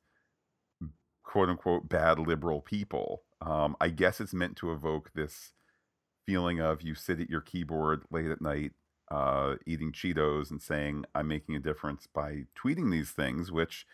[1.23, 3.23] quote unquote bad liberal people.
[3.41, 5.53] Um, I guess it's meant to evoke this
[6.27, 8.73] feeling of you sit at your keyboard late at night
[9.11, 13.87] uh, eating Cheetos and saying, I'm making a difference by tweeting these things, which,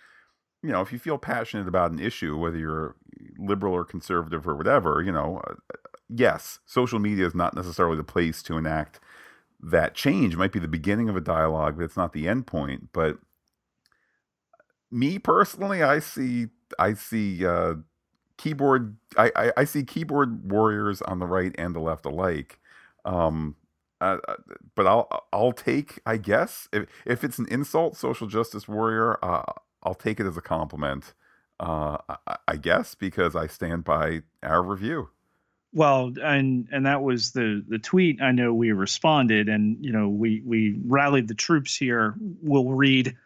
[0.62, 2.96] you know, if you feel passionate about an issue, whether you're
[3.36, 5.54] liberal or conservative or whatever, you know, uh,
[6.08, 9.00] yes, social media is not necessarily the place to enact
[9.60, 10.34] that change.
[10.34, 12.90] It might be the beginning of a dialogue, but it's not the end point.
[12.92, 13.18] But
[14.90, 17.74] me personally, I see I see uh,
[18.36, 18.96] keyboard.
[19.16, 22.58] I, I, I see keyboard warriors on the right and the left alike.
[23.04, 23.56] Um,
[24.00, 24.34] uh, uh,
[24.74, 29.42] but I'll I'll take I guess if if it's an insult, social justice warrior, uh,
[29.82, 31.14] I'll take it as a compliment.
[31.60, 35.10] Uh, I, I guess because I stand by our review.
[35.72, 38.22] Well, and and that was the the tweet.
[38.22, 42.14] I know we responded, and you know we we rallied the troops here.
[42.42, 43.16] We'll read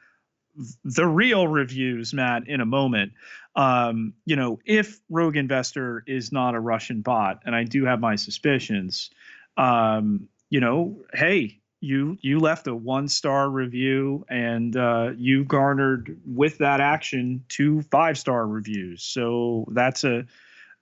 [0.84, 3.12] the real reviews, Matt, in a moment.
[3.54, 8.00] Um, you know, if Rogue Investor is not a Russian bot, and I do have
[8.00, 9.10] my suspicions,
[9.56, 16.18] um, you know, hey, you you left a one star review and uh, you garnered
[16.24, 19.02] with that action two five star reviews.
[19.02, 20.24] So that's a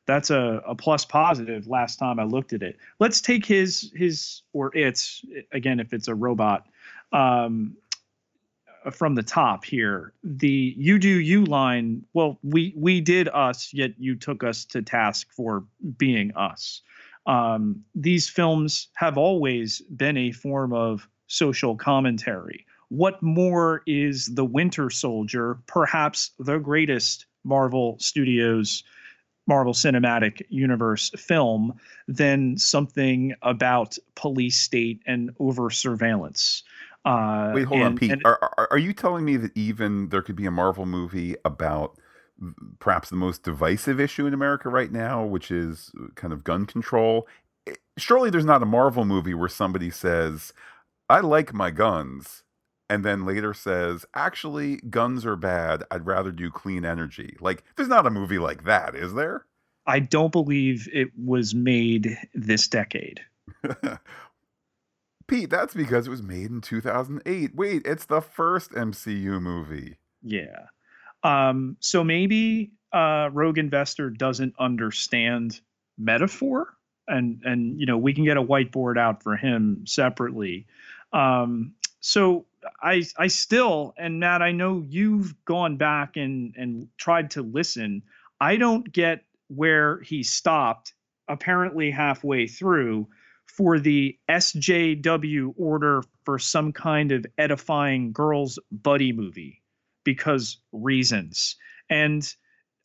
[0.06, 2.76] that's a, a plus positive last time I looked at it.
[2.98, 6.66] Let's take his his or its again if it's a robot
[7.12, 7.76] um,
[8.92, 10.12] from the top here.
[10.22, 12.04] The you do you line.
[12.14, 15.64] Well, we we did us, yet you took us to task for
[15.98, 16.82] being us.
[17.26, 22.66] Um, these films have always been a form of social commentary.
[22.88, 28.82] What more is The Winter Soldier, perhaps the greatest Marvel Studios
[29.46, 31.74] Marvel Cinematic Universe film
[32.06, 36.62] than something about police state and over surveillance.
[37.04, 38.12] Uh, Wait, hold and, on, Pete.
[38.12, 41.36] And, are, are, are you telling me that even there could be a Marvel movie
[41.44, 41.98] about
[42.78, 47.26] perhaps the most divisive issue in America right now, which is kind of gun control?
[47.96, 50.52] Surely there's not a Marvel movie where somebody says,
[51.08, 52.44] I like my guns,
[52.88, 55.84] and then later says, actually, guns are bad.
[55.90, 57.36] I'd rather do clean energy.
[57.40, 59.46] Like, there's not a movie like that, is there?
[59.86, 63.20] I don't believe it was made this decade.
[65.30, 67.54] Pete, that's because it was made in 2008.
[67.54, 69.94] Wait, it's the first MCU movie.
[70.22, 70.66] Yeah.
[71.22, 75.60] Um, so maybe uh, Rogue Investor doesn't understand
[75.96, 76.74] metaphor,
[77.06, 80.66] and and you know we can get a whiteboard out for him separately.
[81.12, 82.46] Um, so
[82.82, 88.02] I I still and Matt, I know you've gone back and and tried to listen.
[88.40, 90.94] I don't get where he stopped
[91.28, 93.06] apparently halfway through
[93.56, 99.62] for the SJW order for some kind of edifying girls buddy movie
[100.04, 101.56] because reasons.
[101.88, 102.26] And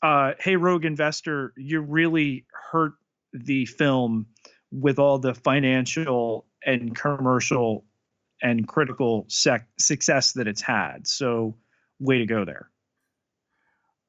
[0.03, 2.93] uh, hey, Rogue Investor, you really hurt
[3.31, 4.25] the film
[4.71, 7.85] with all the financial and commercial
[8.41, 11.07] and critical sec- success that it's had.
[11.07, 11.55] So,
[11.99, 12.69] way to go there.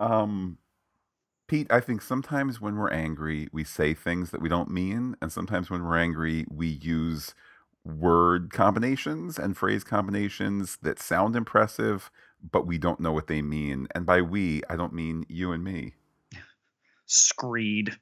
[0.01, 0.59] Um,
[1.49, 5.31] Pete, I think sometimes when we're angry, we say things that we don't mean, and
[5.33, 7.35] sometimes when we're angry, we use
[7.85, 12.11] word combinations and phrase combinations that sound impressive,
[12.51, 13.87] but we don't know what they mean.
[13.95, 15.95] And by we, I don't mean you and me.
[17.07, 17.97] Screed.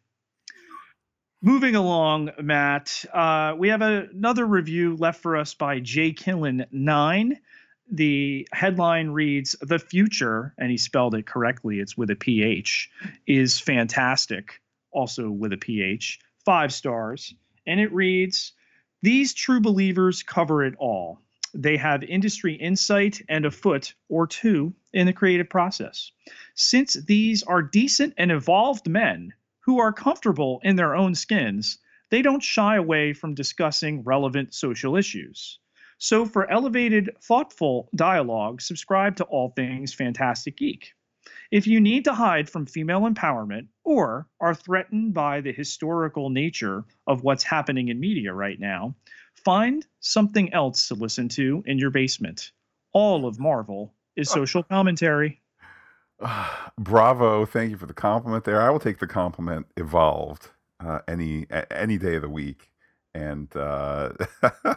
[1.42, 6.64] Moving along, Matt, uh, we have a, another review left for us by Jay Killen
[6.72, 7.38] nine.
[7.90, 11.81] The headline reads "The future," and he spelled it correctly.
[11.81, 12.90] It's with a PH.
[13.27, 16.18] Is fantastic, also with a PH.
[16.44, 17.35] Five stars,
[17.66, 18.53] and it reads:
[19.03, 21.20] "These true believers cover it all.
[21.53, 26.11] They have industry insight and a foot or two in the creative process.
[26.55, 31.79] Since these are decent and evolved men." who are comfortable in their own skins,
[32.11, 35.59] they don't shy away from discussing relevant social issues.
[35.98, 40.92] So, for elevated, thoughtful dialogue, subscribe to All Things Fantastic Geek.
[41.50, 46.85] If you need to hide from female empowerment or are threatened by the historical nature
[47.07, 48.94] of what's happening in media right now,
[49.44, 52.52] find something else to listen to in your basement.
[52.92, 55.40] All of Marvel is social commentary.
[56.78, 57.46] bravo!
[57.46, 58.44] Thank you for the compliment.
[58.44, 59.66] There, I will take the compliment.
[59.76, 60.48] Evolved
[60.85, 62.70] uh, any any day of the week,
[63.14, 64.12] and uh,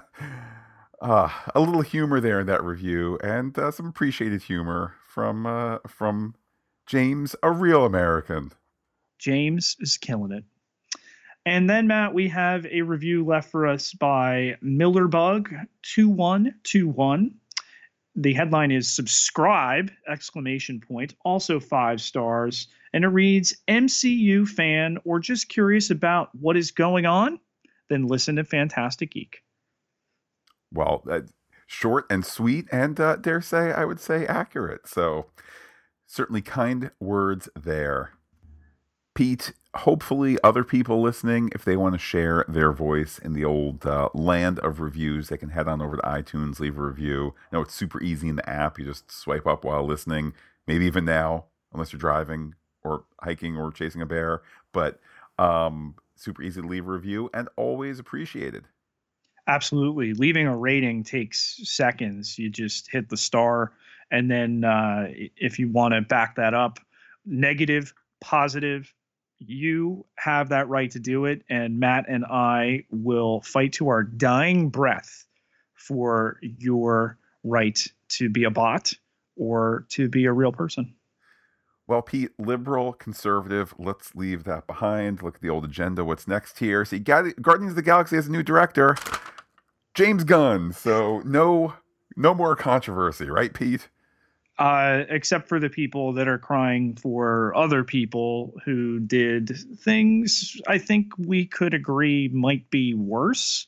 [1.01, 5.79] uh, a little humor there in that review, and uh, some appreciated humor from uh,
[5.87, 6.35] from
[6.85, 8.51] James, a real American.
[9.19, 10.43] James is killing it.
[11.45, 15.49] And then Matt, we have a review left for us by Millerbug
[15.81, 17.35] two one two one.
[18.15, 19.91] The headline is subscribe!
[20.09, 21.13] exclamation point.
[21.23, 22.67] Also five stars.
[22.93, 27.39] And it reads mcu fan or just curious about what is going on?
[27.89, 29.43] Then listen to fantastic geek
[30.73, 31.21] well uh,
[31.65, 35.27] short and sweet and uh, dare say i would say accurate so
[36.05, 38.11] certainly kind words there
[39.17, 43.83] Pete, hopefully, other people listening, if they want to share their voice in the old
[43.83, 47.23] uh, land of reviews, they can head on over to iTunes, leave a review.
[47.23, 48.77] You know, it's super easy in the app.
[48.77, 50.33] You just swipe up while listening,
[50.67, 52.53] maybe even now, unless you're driving
[52.83, 54.43] or hiking or chasing a bear.
[54.71, 54.99] But
[55.39, 58.65] um, super easy to leave a review and always appreciated.
[59.47, 60.13] Absolutely.
[60.13, 62.37] Leaving a rating takes seconds.
[62.37, 63.71] You just hit the star.
[64.11, 65.07] And then uh,
[65.37, 66.79] if you want to back that up,
[67.25, 68.93] negative, positive.
[69.39, 71.43] You have that right to do it.
[71.49, 75.25] And Matt and I will fight to our dying breath
[75.75, 78.93] for your right to be a bot
[79.35, 80.93] or to be a real person.
[81.87, 85.23] Well, Pete, liberal, conservative, let's leave that behind.
[85.23, 86.03] Look at the old agenda.
[86.03, 86.83] What's next here?
[86.83, 88.97] See, Guardians of the Galaxy has a new director,
[89.97, 90.73] James Gunn.
[90.73, 91.73] So no,
[92.15, 93.89] no more controversy, right, Pete?
[94.59, 100.77] Uh, except for the people that are crying for other people who did things I
[100.77, 103.65] think we could agree might be worse.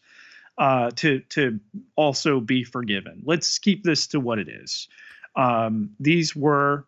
[0.60, 1.60] Uh, to to
[1.96, 3.24] also be forgiven.
[3.26, 4.90] Let's keep this to what it is.
[5.36, 6.86] Um, these were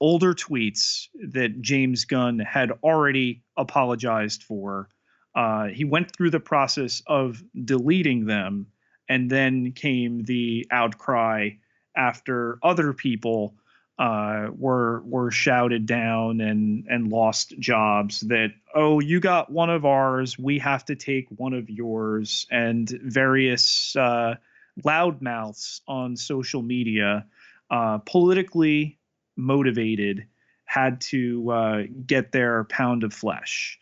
[0.00, 4.88] older tweets that James Gunn had already apologized for.
[5.34, 8.68] Uh, he went through the process of deleting them,
[9.08, 11.50] and then came the outcry
[11.96, 13.54] after other people
[13.98, 18.20] uh, were were shouted down and and lost jobs.
[18.20, 22.88] That oh, you got one of ours, we have to take one of yours, and
[22.88, 24.36] various uh,
[24.84, 27.26] loudmouths on social media,
[27.70, 28.98] uh, politically
[29.36, 30.26] motivated
[30.64, 33.78] had to uh, get their pound of flesh.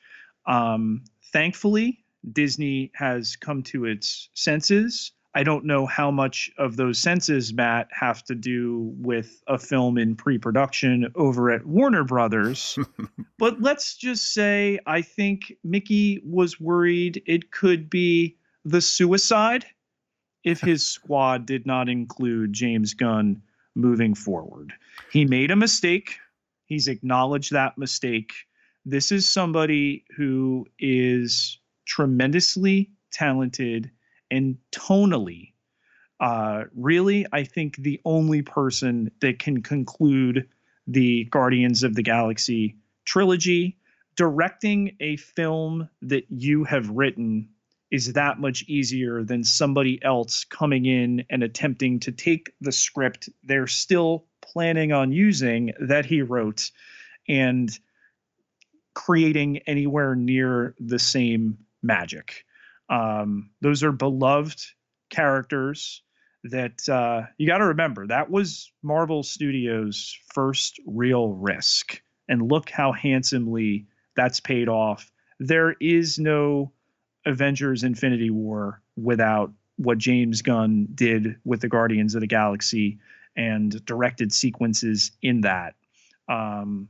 [0.46, 5.12] Um, thankfully, Disney has come to its senses.
[5.36, 9.98] I don't know how much of those senses, Matt, have to do with a film
[9.98, 12.78] in pre production over at Warner Brothers.
[13.38, 19.66] but let's just say I think Mickey was worried it could be the suicide
[20.42, 23.42] if his squad did not include James Gunn
[23.74, 24.72] moving forward.
[25.12, 26.16] He made a mistake.
[26.64, 28.32] He's acknowledged that mistake.
[28.86, 33.90] This is somebody who is tremendously talented
[34.30, 35.52] and tonally,
[36.20, 40.48] uh, really, I think the only person that can conclude
[40.86, 43.76] the Guardians of the Galaxy trilogy,
[44.16, 47.48] directing a film that you have written
[47.90, 53.28] is that much easier than somebody else coming in and attempting to take the script
[53.44, 56.70] they're still planning on using that he wrote
[57.28, 57.78] and
[58.94, 62.45] creating anywhere near the same magic.
[62.88, 64.60] Um, those are beloved
[65.10, 66.02] characters
[66.44, 72.00] that uh, you got to remember that was Marvel Studios' first real risk.
[72.28, 75.10] And look how handsomely that's paid off.
[75.38, 76.72] There is no
[77.24, 82.98] Avengers Infinity War without what James Gunn did with the Guardians of the Galaxy
[83.36, 85.74] and directed sequences in that.
[86.28, 86.88] Um,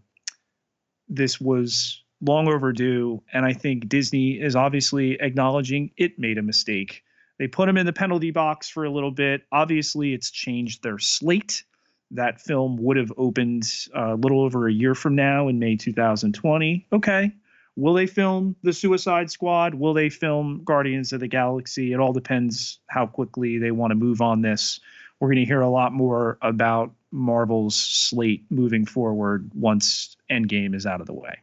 [1.09, 7.03] this was long overdue, and I think Disney is obviously acknowledging it made a mistake.
[7.39, 9.43] They put him in the penalty box for a little bit.
[9.53, 11.65] Obviously, it's changed their slate.
[12.13, 15.77] That film would have opened uh, a little over a year from now in May
[15.77, 16.87] 2020.
[16.93, 17.33] Okay,
[17.77, 19.75] Will they film The Suicide Squad?
[19.75, 21.93] Will they film Guardians of the Galaxy?
[21.93, 24.81] It all depends how quickly they want to move on this.
[25.21, 30.87] We're going to hear a lot more about Marvel's slate moving forward once Endgame is
[30.87, 31.39] out of the way.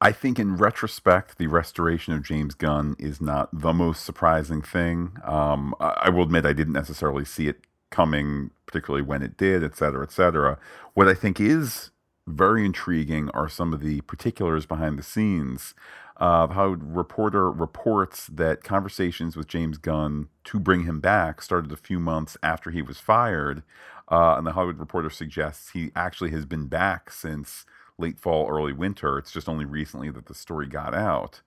[0.00, 5.16] I think, in retrospect, the restoration of James Gunn is not the most surprising thing.
[5.24, 9.76] Um, I will admit I didn't necessarily see it coming, particularly when it did, et
[9.76, 10.58] cetera, et cetera.
[10.94, 11.90] What I think is
[12.28, 15.74] very intriguing are some of the particulars behind the scenes
[16.18, 21.76] of how reporter reports that conversations with James Gunn to bring him back started a
[21.76, 23.62] few months after he was fired.
[24.10, 27.64] Uh, and the Hollywood Reporter suggests he actually has been back since
[27.98, 29.18] late fall, early winter.
[29.18, 31.42] It's just only recently that the story got out.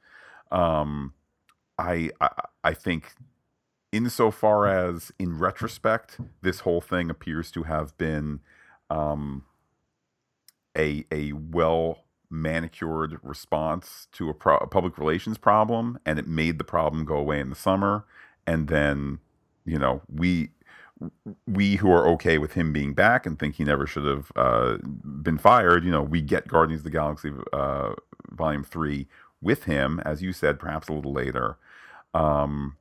[0.52, 1.14] Um,
[1.78, 2.30] I, I
[2.64, 3.14] I think
[3.92, 8.42] insofar as in retrospect, this whole thing appears to have been
[8.90, 9.46] um,
[10.78, 16.58] a a well manicured response to a, pro- a, public relations problem and it made
[16.58, 18.06] the problem go away in the summer
[18.48, 19.20] and then
[19.66, 20.50] you know we
[21.48, 24.78] we who are okay with him being back and think he never should have uh,
[24.84, 27.93] been fired you know we get guardians of the galaxy uh,
[28.32, 29.08] volume 3
[29.41, 31.58] with him as you said perhaps a little later
[32.14, 32.78] um,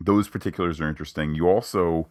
[0.00, 2.08] those particulars are interesting you also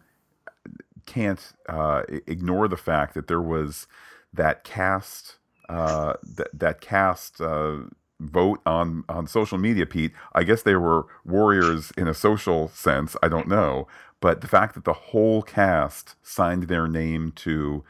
[1.06, 3.86] can't uh, ignore the fact that there was
[4.32, 5.36] that cast
[5.68, 7.78] uh, that that cast uh,
[8.20, 10.12] vote on on social media, Pete.
[10.34, 13.16] I guess they were warriors in a social sense.
[13.22, 13.86] I don't know,
[14.20, 17.84] but the fact that the whole cast signed their name to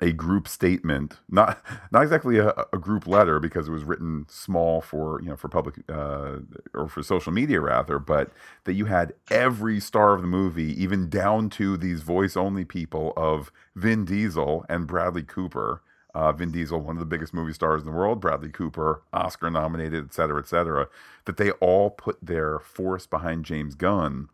[0.00, 1.62] a group statement, not
[1.92, 5.48] not exactly a, a, group letter because it was written small for you know for
[5.48, 6.38] public uh,
[6.74, 8.30] or for social media rather, but
[8.64, 13.12] that you had every star of the movie, even down to these voice only people
[13.16, 15.82] of Vin Diesel and Bradley Cooper,
[16.14, 19.50] uh, Vin Diesel, one of the biggest movie stars in the world, Bradley Cooper, Oscar
[19.50, 20.88] nominated, et cetera, et cetera,
[21.26, 24.28] that they all put their force behind James Gunn.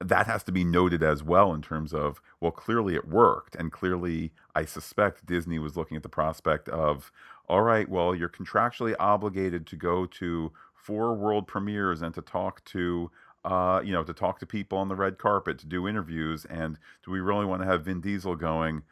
[0.00, 3.56] That has to be noted as well in terms of, well, clearly it worked.
[3.56, 7.10] And clearly, I suspect Disney was looking at the prospect of,
[7.48, 12.64] all right, well, you're contractually obligated to go to four world premieres and to talk
[12.66, 13.10] to
[13.46, 16.78] uh, you know, to talk to people on the red carpet, to do interviews, and
[17.04, 18.82] do we really want to have Vin Diesel going?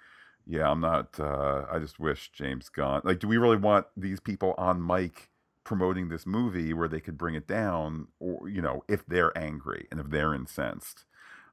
[0.46, 1.18] Yeah, I'm not.
[1.18, 3.00] Uh, I just wish James Gunn.
[3.02, 5.28] Like, do we really want these people on mic
[5.64, 9.88] promoting this movie where they could bring it down, or you know, if they're angry
[9.90, 11.04] and if they're incensed?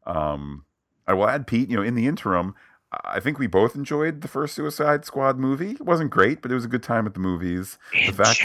[0.06, 0.66] Um,
[1.08, 1.70] I will add, Pete.
[1.70, 2.56] You know, in the interim,
[3.06, 5.72] I think we both enjoyed the first Suicide Squad movie.
[5.72, 7.78] It wasn't great, but it was a good time at the movies.
[7.94, 8.08] Enchantress.
[8.08, 8.42] The fact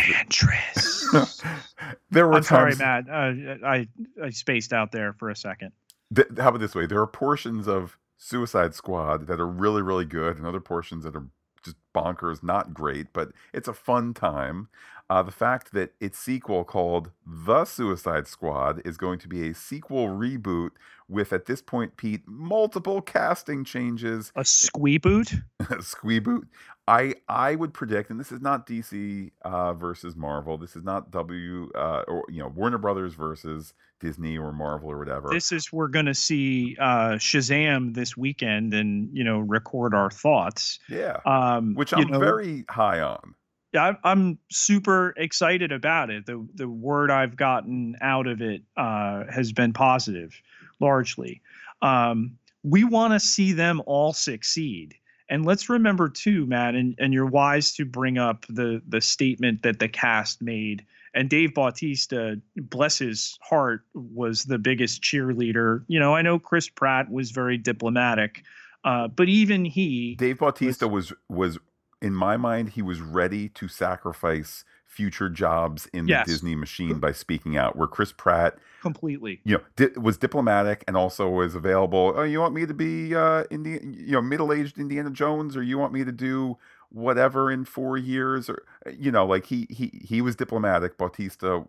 [1.12, 1.62] that,
[2.10, 3.04] there were I'm times, sorry, Matt.
[3.08, 3.88] Uh, I
[4.22, 5.72] I spaced out there for a second.
[6.14, 6.86] th- how about this way?
[6.86, 11.16] There are portions of Suicide Squad that are really, really good, and other portions that
[11.16, 11.26] are
[11.62, 14.68] just bonkers, not great, but it's a fun time.
[15.08, 19.54] Uh, the fact that its sequel called The Suicide Squad is going to be a
[19.54, 20.70] sequel reboot
[21.08, 24.32] with, at this point, Pete, multiple casting changes.
[24.34, 25.32] A squee boot.
[25.62, 26.46] Squeeboot.
[26.88, 30.56] I I would predict, and this is not DC uh, versus Marvel.
[30.56, 34.98] This is not W uh, or you know Warner Brothers versus Disney or Marvel or
[34.98, 35.28] whatever.
[35.30, 40.78] This is we're gonna see uh, Shazam this weekend, and you know record our thoughts.
[40.88, 43.34] yeah, Um, which I'm know, very high on.
[43.76, 46.26] I'm super excited about it.
[46.26, 50.40] The the word I've gotten out of it uh, has been positive,
[50.80, 51.42] largely.
[51.82, 54.94] Um, we want to see them all succeed.
[55.28, 59.62] And let's remember too, Matt, and, and you're wise to bring up the the statement
[59.62, 60.84] that the cast made.
[61.14, 65.82] And Dave Bautista, bless his heart, was the biggest cheerleader.
[65.88, 68.42] You know, I know Chris Pratt was very diplomatic,
[68.84, 71.58] uh, but even he, Dave Bautista was was
[72.02, 76.26] in my mind he was ready to sacrifice future jobs in Yes.
[76.26, 77.76] the Disney machine by speaking out.
[77.76, 82.14] Where Chris Pratt, completely you know, di- was diplomatic and also was available.
[82.16, 85.76] Oh, you want me to be uh, Indi- you know, middle-aged Indiana Jones, or you
[85.78, 86.56] want me to do
[86.90, 90.96] whatever in four years, or you know, like he he he was diplomatic.
[90.96, 91.64] Bautista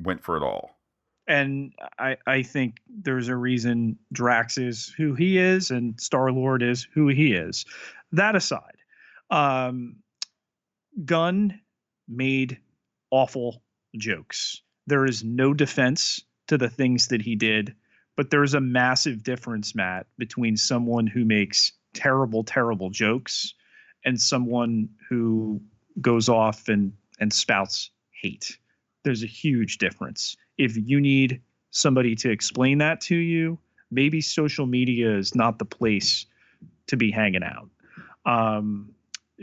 [0.00, 0.78] went for it all.
[1.26, 6.62] and I I think there's a reason Drax is who he is and Star Lord
[6.62, 7.64] is who he is.
[8.12, 8.76] That aside,
[9.30, 9.96] um,
[11.04, 11.60] Gunn
[12.08, 12.58] made
[13.10, 13.62] awful
[13.96, 14.62] jokes.
[14.86, 17.74] There is no defense to the things that he did,
[18.16, 23.54] but there's a massive difference, Matt, between someone who makes terrible, terrible jokes
[24.04, 25.60] and someone who
[26.00, 28.58] goes off and and spouts hate.
[29.04, 30.36] There's a huge difference.
[30.56, 33.58] If you need somebody to explain that to you,
[33.90, 36.26] maybe social media is not the place
[36.86, 37.68] to be hanging out.
[38.24, 38.94] Um,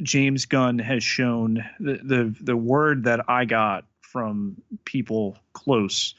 [0.04, 6.16] James Gunn has shown the, the the word that I got from people close,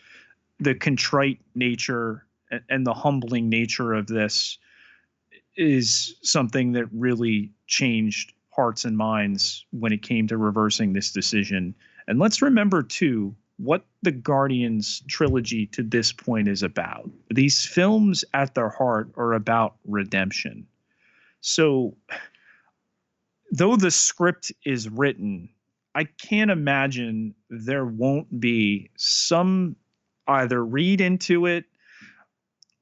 [0.58, 4.58] the contrite nature and, and the humbling nature of this
[5.56, 11.74] is something that really changed hearts and minds when it came to reversing this decision.
[12.08, 17.08] And let's remember too what the Guardians trilogy to this point is about.
[17.30, 20.66] These films at their heart are about redemption.
[21.40, 21.96] So
[23.50, 25.48] though the script is written,
[25.94, 29.76] I can't imagine there won't be some
[30.28, 31.64] either read into it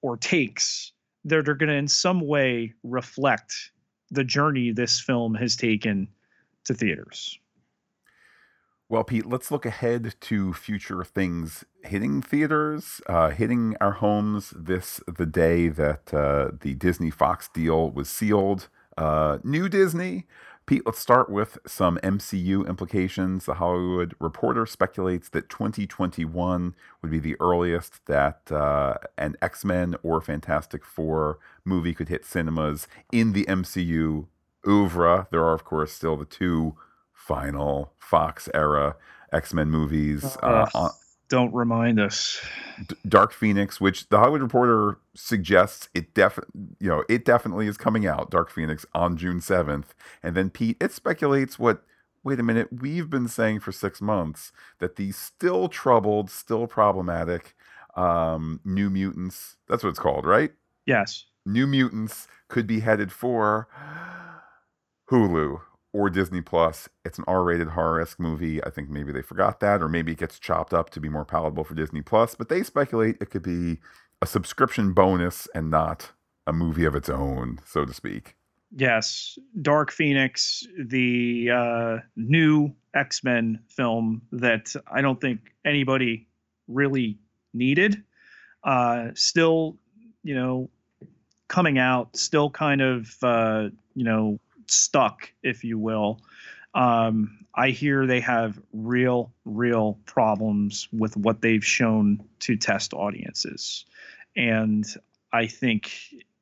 [0.02, 0.92] or takes
[1.24, 3.72] that are going to in some way reflect
[4.10, 6.08] the journey this film has taken
[6.64, 7.38] to theaters.
[8.88, 15.00] Well, Pete, let's look ahead to future things hitting theaters, uh, hitting our homes this
[15.06, 18.68] the day that uh, the Disney Fox deal was sealed.
[18.96, 20.26] Uh, new Disney.
[20.66, 23.44] Pete, let's start with some MCU implications.
[23.44, 29.94] The Hollywood Reporter speculates that 2021 would be the earliest that uh, an X Men
[30.02, 34.26] or Fantastic Four movie could hit cinemas in the MCU
[34.66, 35.28] oeuvre.
[35.30, 36.76] There are, of course, still the two
[37.12, 38.96] final Fox era
[39.32, 40.38] X Men movies.
[40.42, 40.90] Uh, on,
[41.28, 42.40] Don't remind us.
[43.08, 46.38] Dark Phoenix, which the Hollywood Reporter suggests it def
[46.80, 48.30] you know it definitely is coming out.
[48.30, 51.82] Dark Phoenix on June seventh, and then Pete it speculates what.
[52.22, 57.54] Wait a minute, we've been saying for six months that the still troubled, still problematic
[57.96, 60.52] um, New Mutants, that's what it's called, right?
[60.86, 61.26] Yes.
[61.46, 63.68] New Mutants could be headed for
[65.10, 65.60] Hulu
[65.94, 66.88] or Disney Plus.
[67.04, 68.62] It's an R-rated horror-esque movie.
[68.62, 71.24] I think maybe they forgot that, or maybe it gets chopped up to be more
[71.24, 72.34] palatable for Disney Plus.
[72.34, 73.78] But they speculate it could be
[74.20, 76.10] a subscription bonus and not
[76.46, 78.34] a movie of its own, so to speak.
[78.76, 86.26] Yes, Dark Phoenix, the uh, new X Men film that I don't think anybody
[86.66, 87.18] really
[87.52, 88.02] needed.
[88.64, 89.76] Uh, still,
[90.24, 90.70] you know,
[91.46, 94.40] coming out, still kind of, uh, you know,
[94.70, 96.20] stuck, if you will.
[96.74, 103.84] Um, I hear they have real, real problems with what they've shown to test audiences.
[104.36, 104.84] And
[105.32, 105.92] I think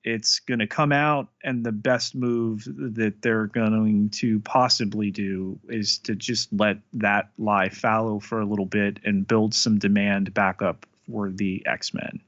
[0.05, 5.61] it's going to come out, and the best move that they're going to possibly do
[5.69, 10.35] is to just let that lie fallow for a little bit and build some demand
[10.35, 12.21] back up for the X Men.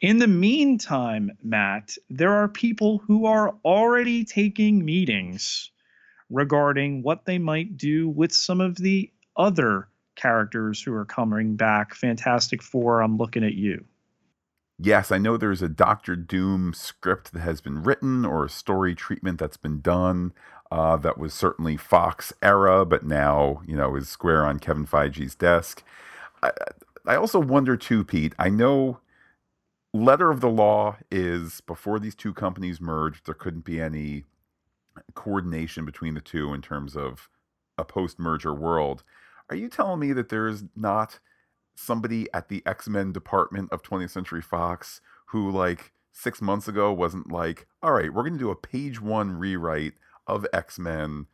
[0.00, 5.70] In the meantime, Matt, there are people who are already taking meetings
[6.30, 11.94] regarding what they might do with some of the other characters who are coming back.
[11.94, 13.84] Fantastic Four, I'm looking at you.
[14.78, 18.94] Yes, I know there's a Doctor Doom script that has been written or a story
[18.94, 20.32] treatment that's been done.
[20.72, 25.34] Uh, that was certainly Fox era, but now you know is square on Kevin Feige's
[25.34, 25.84] desk.
[26.42, 26.50] I,
[27.06, 28.34] I also wonder too, Pete.
[28.38, 29.00] I know
[29.92, 34.24] letter of the law is before these two companies merged, there couldn't be any
[35.14, 37.28] coordination between the two in terms of
[37.78, 39.02] a post-merger world.
[39.50, 41.18] Are you telling me that there's not
[41.74, 47.32] somebody at the X-Men department of 20th Century Fox who like 6 months ago wasn't
[47.32, 49.94] like, "All right, we're going to do a page 1 rewrite
[50.26, 51.26] of X-Men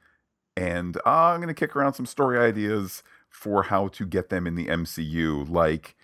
[0.59, 4.47] and uh, I'm going to kick around some story ideas for how to get them
[4.47, 5.97] in the MCU like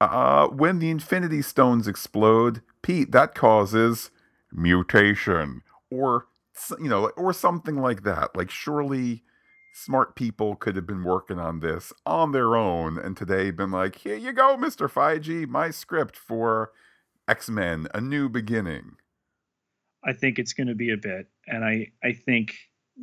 [0.00, 4.10] uh, when the Infinity Stones explode, Pete, that causes
[4.52, 6.26] mutation or
[6.78, 8.36] you know, or something like that.
[8.36, 9.22] Like, surely
[9.72, 13.96] smart people could have been working on this on their own and today been like,
[13.96, 14.90] here you go, Mr.
[14.90, 16.72] Feige, my script for
[17.28, 18.96] X Men, A New Beginning.
[20.04, 21.28] I think it's going to be a bit.
[21.46, 22.54] And I, I think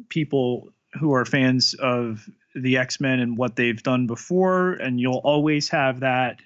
[0.09, 5.21] people who are fans of the X Men and what they've done before, and you'll
[5.23, 6.39] always have that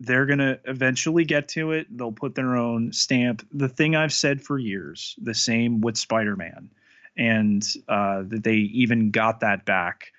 [0.00, 1.86] they're going to eventually get to it.
[1.96, 3.46] They'll put their own stamp.
[3.52, 6.70] The thing I've said for years, the same with Spider Man,
[7.16, 10.12] and uh, that they even got that back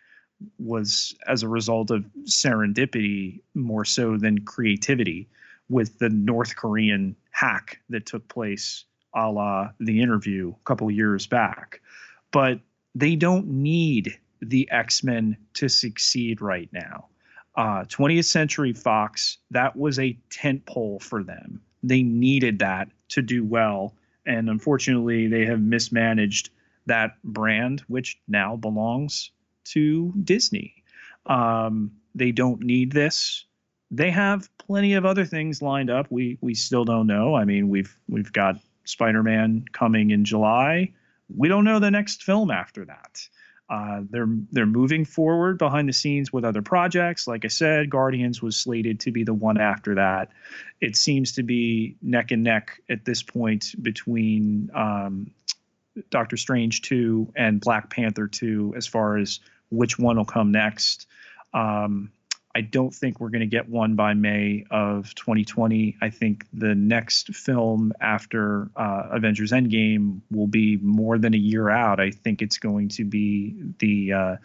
[0.59, 5.27] was as a result of serendipity more so than creativity
[5.69, 11.25] with the North Korean hack that took place a la the interview a couple years
[11.25, 11.81] back.
[12.31, 12.59] But
[12.93, 17.07] they don't need the X Men to succeed right now
[17.55, 21.61] uh, 20th Century Fox, that was a tent pole for them.
[21.83, 23.93] They needed that to do well.
[24.25, 26.49] And unfortunately, they have mismanaged
[26.85, 29.31] that brand, which now belongs
[29.65, 30.83] to Disney.
[31.25, 33.45] Um, they don't need this.
[33.89, 36.07] They have plenty of other things lined up.
[36.09, 37.35] We we still don't know.
[37.35, 40.93] I mean, we've we've got Spider-Man coming in July.
[41.35, 43.27] We don't know the next film after that.
[43.71, 47.25] Uh, they're they're moving forward behind the scenes with other projects.
[47.25, 50.29] Like I said, Guardians was slated to be the one after that.
[50.81, 55.31] It seems to be neck and neck at this point between um,
[56.09, 61.07] Doctor Strange two and Black Panther two as far as which one will come next.
[61.53, 62.11] Um,
[62.53, 65.97] I don't think we're going to get one by May of 2020.
[66.01, 71.69] I think the next film after uh, Avengers Endgame will be more than a year
[71.69, 71.99] out.
[71.99, 74.35] I think it's going to be the uh,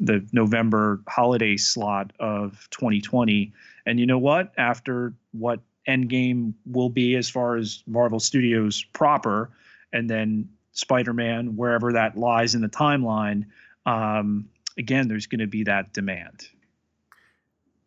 [0.00, 3.52] the November holiday slot of 2020.
[3.86, 4.52] And you know what?
[4.56, 9.50] After what Endgame will be as far as Marvel Studios proper,
[9.92, 13.46] and then Spider-Man, wherever that lies in the timeline,
[13.86, 16.48] um, again, there's going to be that demand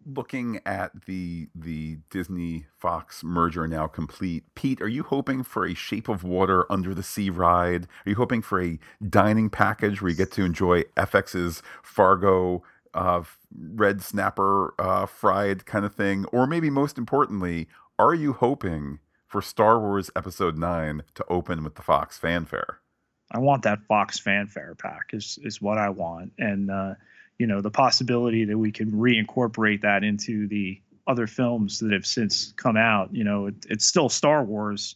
[0.05, 5.73] looking at the the Disney Fox merger now complete, Pete, are you hoping for a
[5.73, 7.87] Shape of Water under the sea ride?
[8.05, 13.23] Are you hoping for a dining package where you get to enjoy FX's Fargo uh,
[13.55, 16.25] red snapper uh, fried kind of thing?
[16.25, 17.67] Or maybe most importantly,
[17.99, 22.79] are you hoping for Star Wars Episode 9 to open with the Fox fanfare?
[23.31, 26.33] I want that Fox fanfare pack is is what I want.
[26.37, 26.95] And uh
[27.41, 32.05] you know the possibility that we can reincorporate that into the other films that have
[32.05, 34.95] since come out you know it, it's still star wars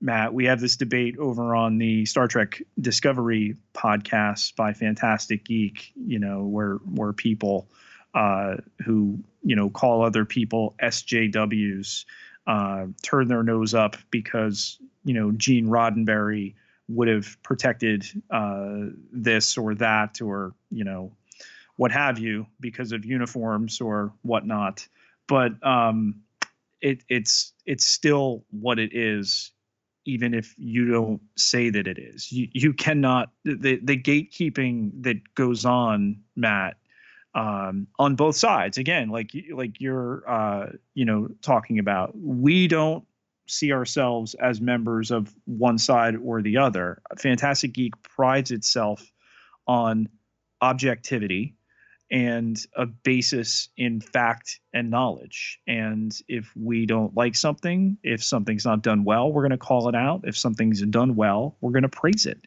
[0.00, 0.32] matt.
[0.32, 6.20] We have this debate over on the star trek discovery podcast by fantastic geek you
[6.20, 7.68] know where where people
[8.14, 12.04] uh, who you know call other people sjws
[12.46, 16.54] uh, turn their nose up because you know gene roddenberry
[16.88, 21.12] would have protected uh, this or that or you know
[21.76, 24.86] what have you because of uniforms or whatnot.
[25.28, 26.22] But um,
[26.80, 29.52] it, it's it's still what it is.
[30.04, 32.30] even if you don't say that it is.
[32.32, 36.76] You you cannot the the gatekeeping that goes on, Matt,
[37.34, 38.78] um, on both sides.
[38.78, 43.04] Again, like like you're uh, you know talking about, we don't
[43.48, 47.02] see ourselves as members of one side or the other.
[47.18, 49.10] Fantastic Geek prides itself
[49.66, 50.08] on
[50.60, 51.54] objectivity
[52.12, 55.58] and a basis in fact and knowledge.
[55.66, 59.88] And if we don't like something, if something's not done well, we're going to call
[59.88, 60.20] it out.
[60.24, 62.38] If something's done well, we're going to praise it.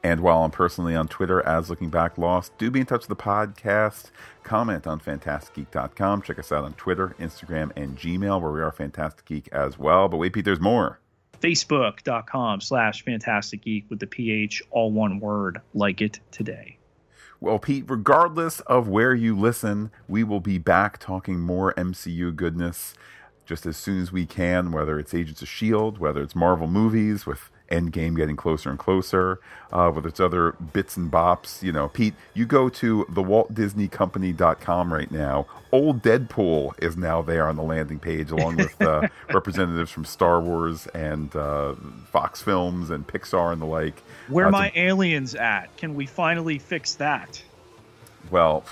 [0.04, 3.18] And while I'm personally on Twitter as Looking Back Lost, do be in touch with
[3.18, 4.12] the podcast.
[4.43, 6.22] Comment on fantasticgeek.com.
[6.22, 10.08] Check us out on Twitter, Instagram, and Gmail, where we are Fantastic Geek as well.
[10.08, 11.00] But wait, Pete, there's more.
[11.41, 16.78] Facebook.com slash Fantastic Geek with the PH, all one word, like it today.
[17.41, 22.93] Well, Pete, regardless of where you listen, we will be back talking more MCU goodness
[23.45, 27.26] just as soon as we can, whether it's Agents of S.H.I.E.L.D., whether it's Marvel movies
[27.26, 29.40] with Endgame getting closer and closer,
[29.72, 31.62] uh, whether it's other bits and bops.
[31.64, 35.46] You know, Pete, you go to the Walt Disney Company.com right now.
[35.72, 40.42] Old Deadpool is now there on the landing page, along with uh, representatives from Star
[40.42, 41.76] Wars and uh,
[42.12, 44.02] Fox Films and Pixar and the like.
[44.28, 44.80] Where uh, my to...
[44.80, 45.76] aliens at?
[45.78, 47.42] Can we finally fix that?
[48.32, 48.64] Well,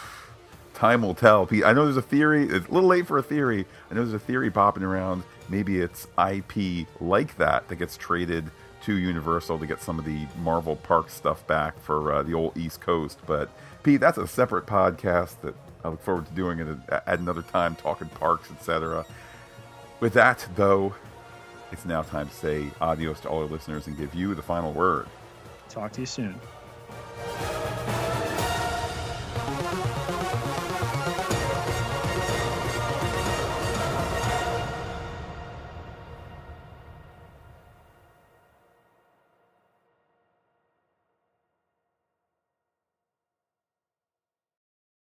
[0.74, 1.46] time will tell.
[1.46, 2.44] Pete, I know there's a theory.
[2.44, 3.66] It's a little late for a theory.
[3.90, 5.24] I know there's a theory popping around.
[5.50, 8.52] Maybe it's IP like that that gets traded
[8.88, 12.56] to Universal to get some of the Marvel Park stuff back for uh, the old
[12.56, 13.20] East Coast.
[13.26, 13.50] But
[13.84, 17.76] Pete, that's a separate podcast that I look forward to doing it at another time,
[17.76, 19.06] talking parks, etc.
[20.00, 20.96] With that, though,
[21.74, 24.72] it's now time to say adios to all our listeners and give you the final
[24.72, 25.08] word.
[25.68, 26.40] Talk to you soon.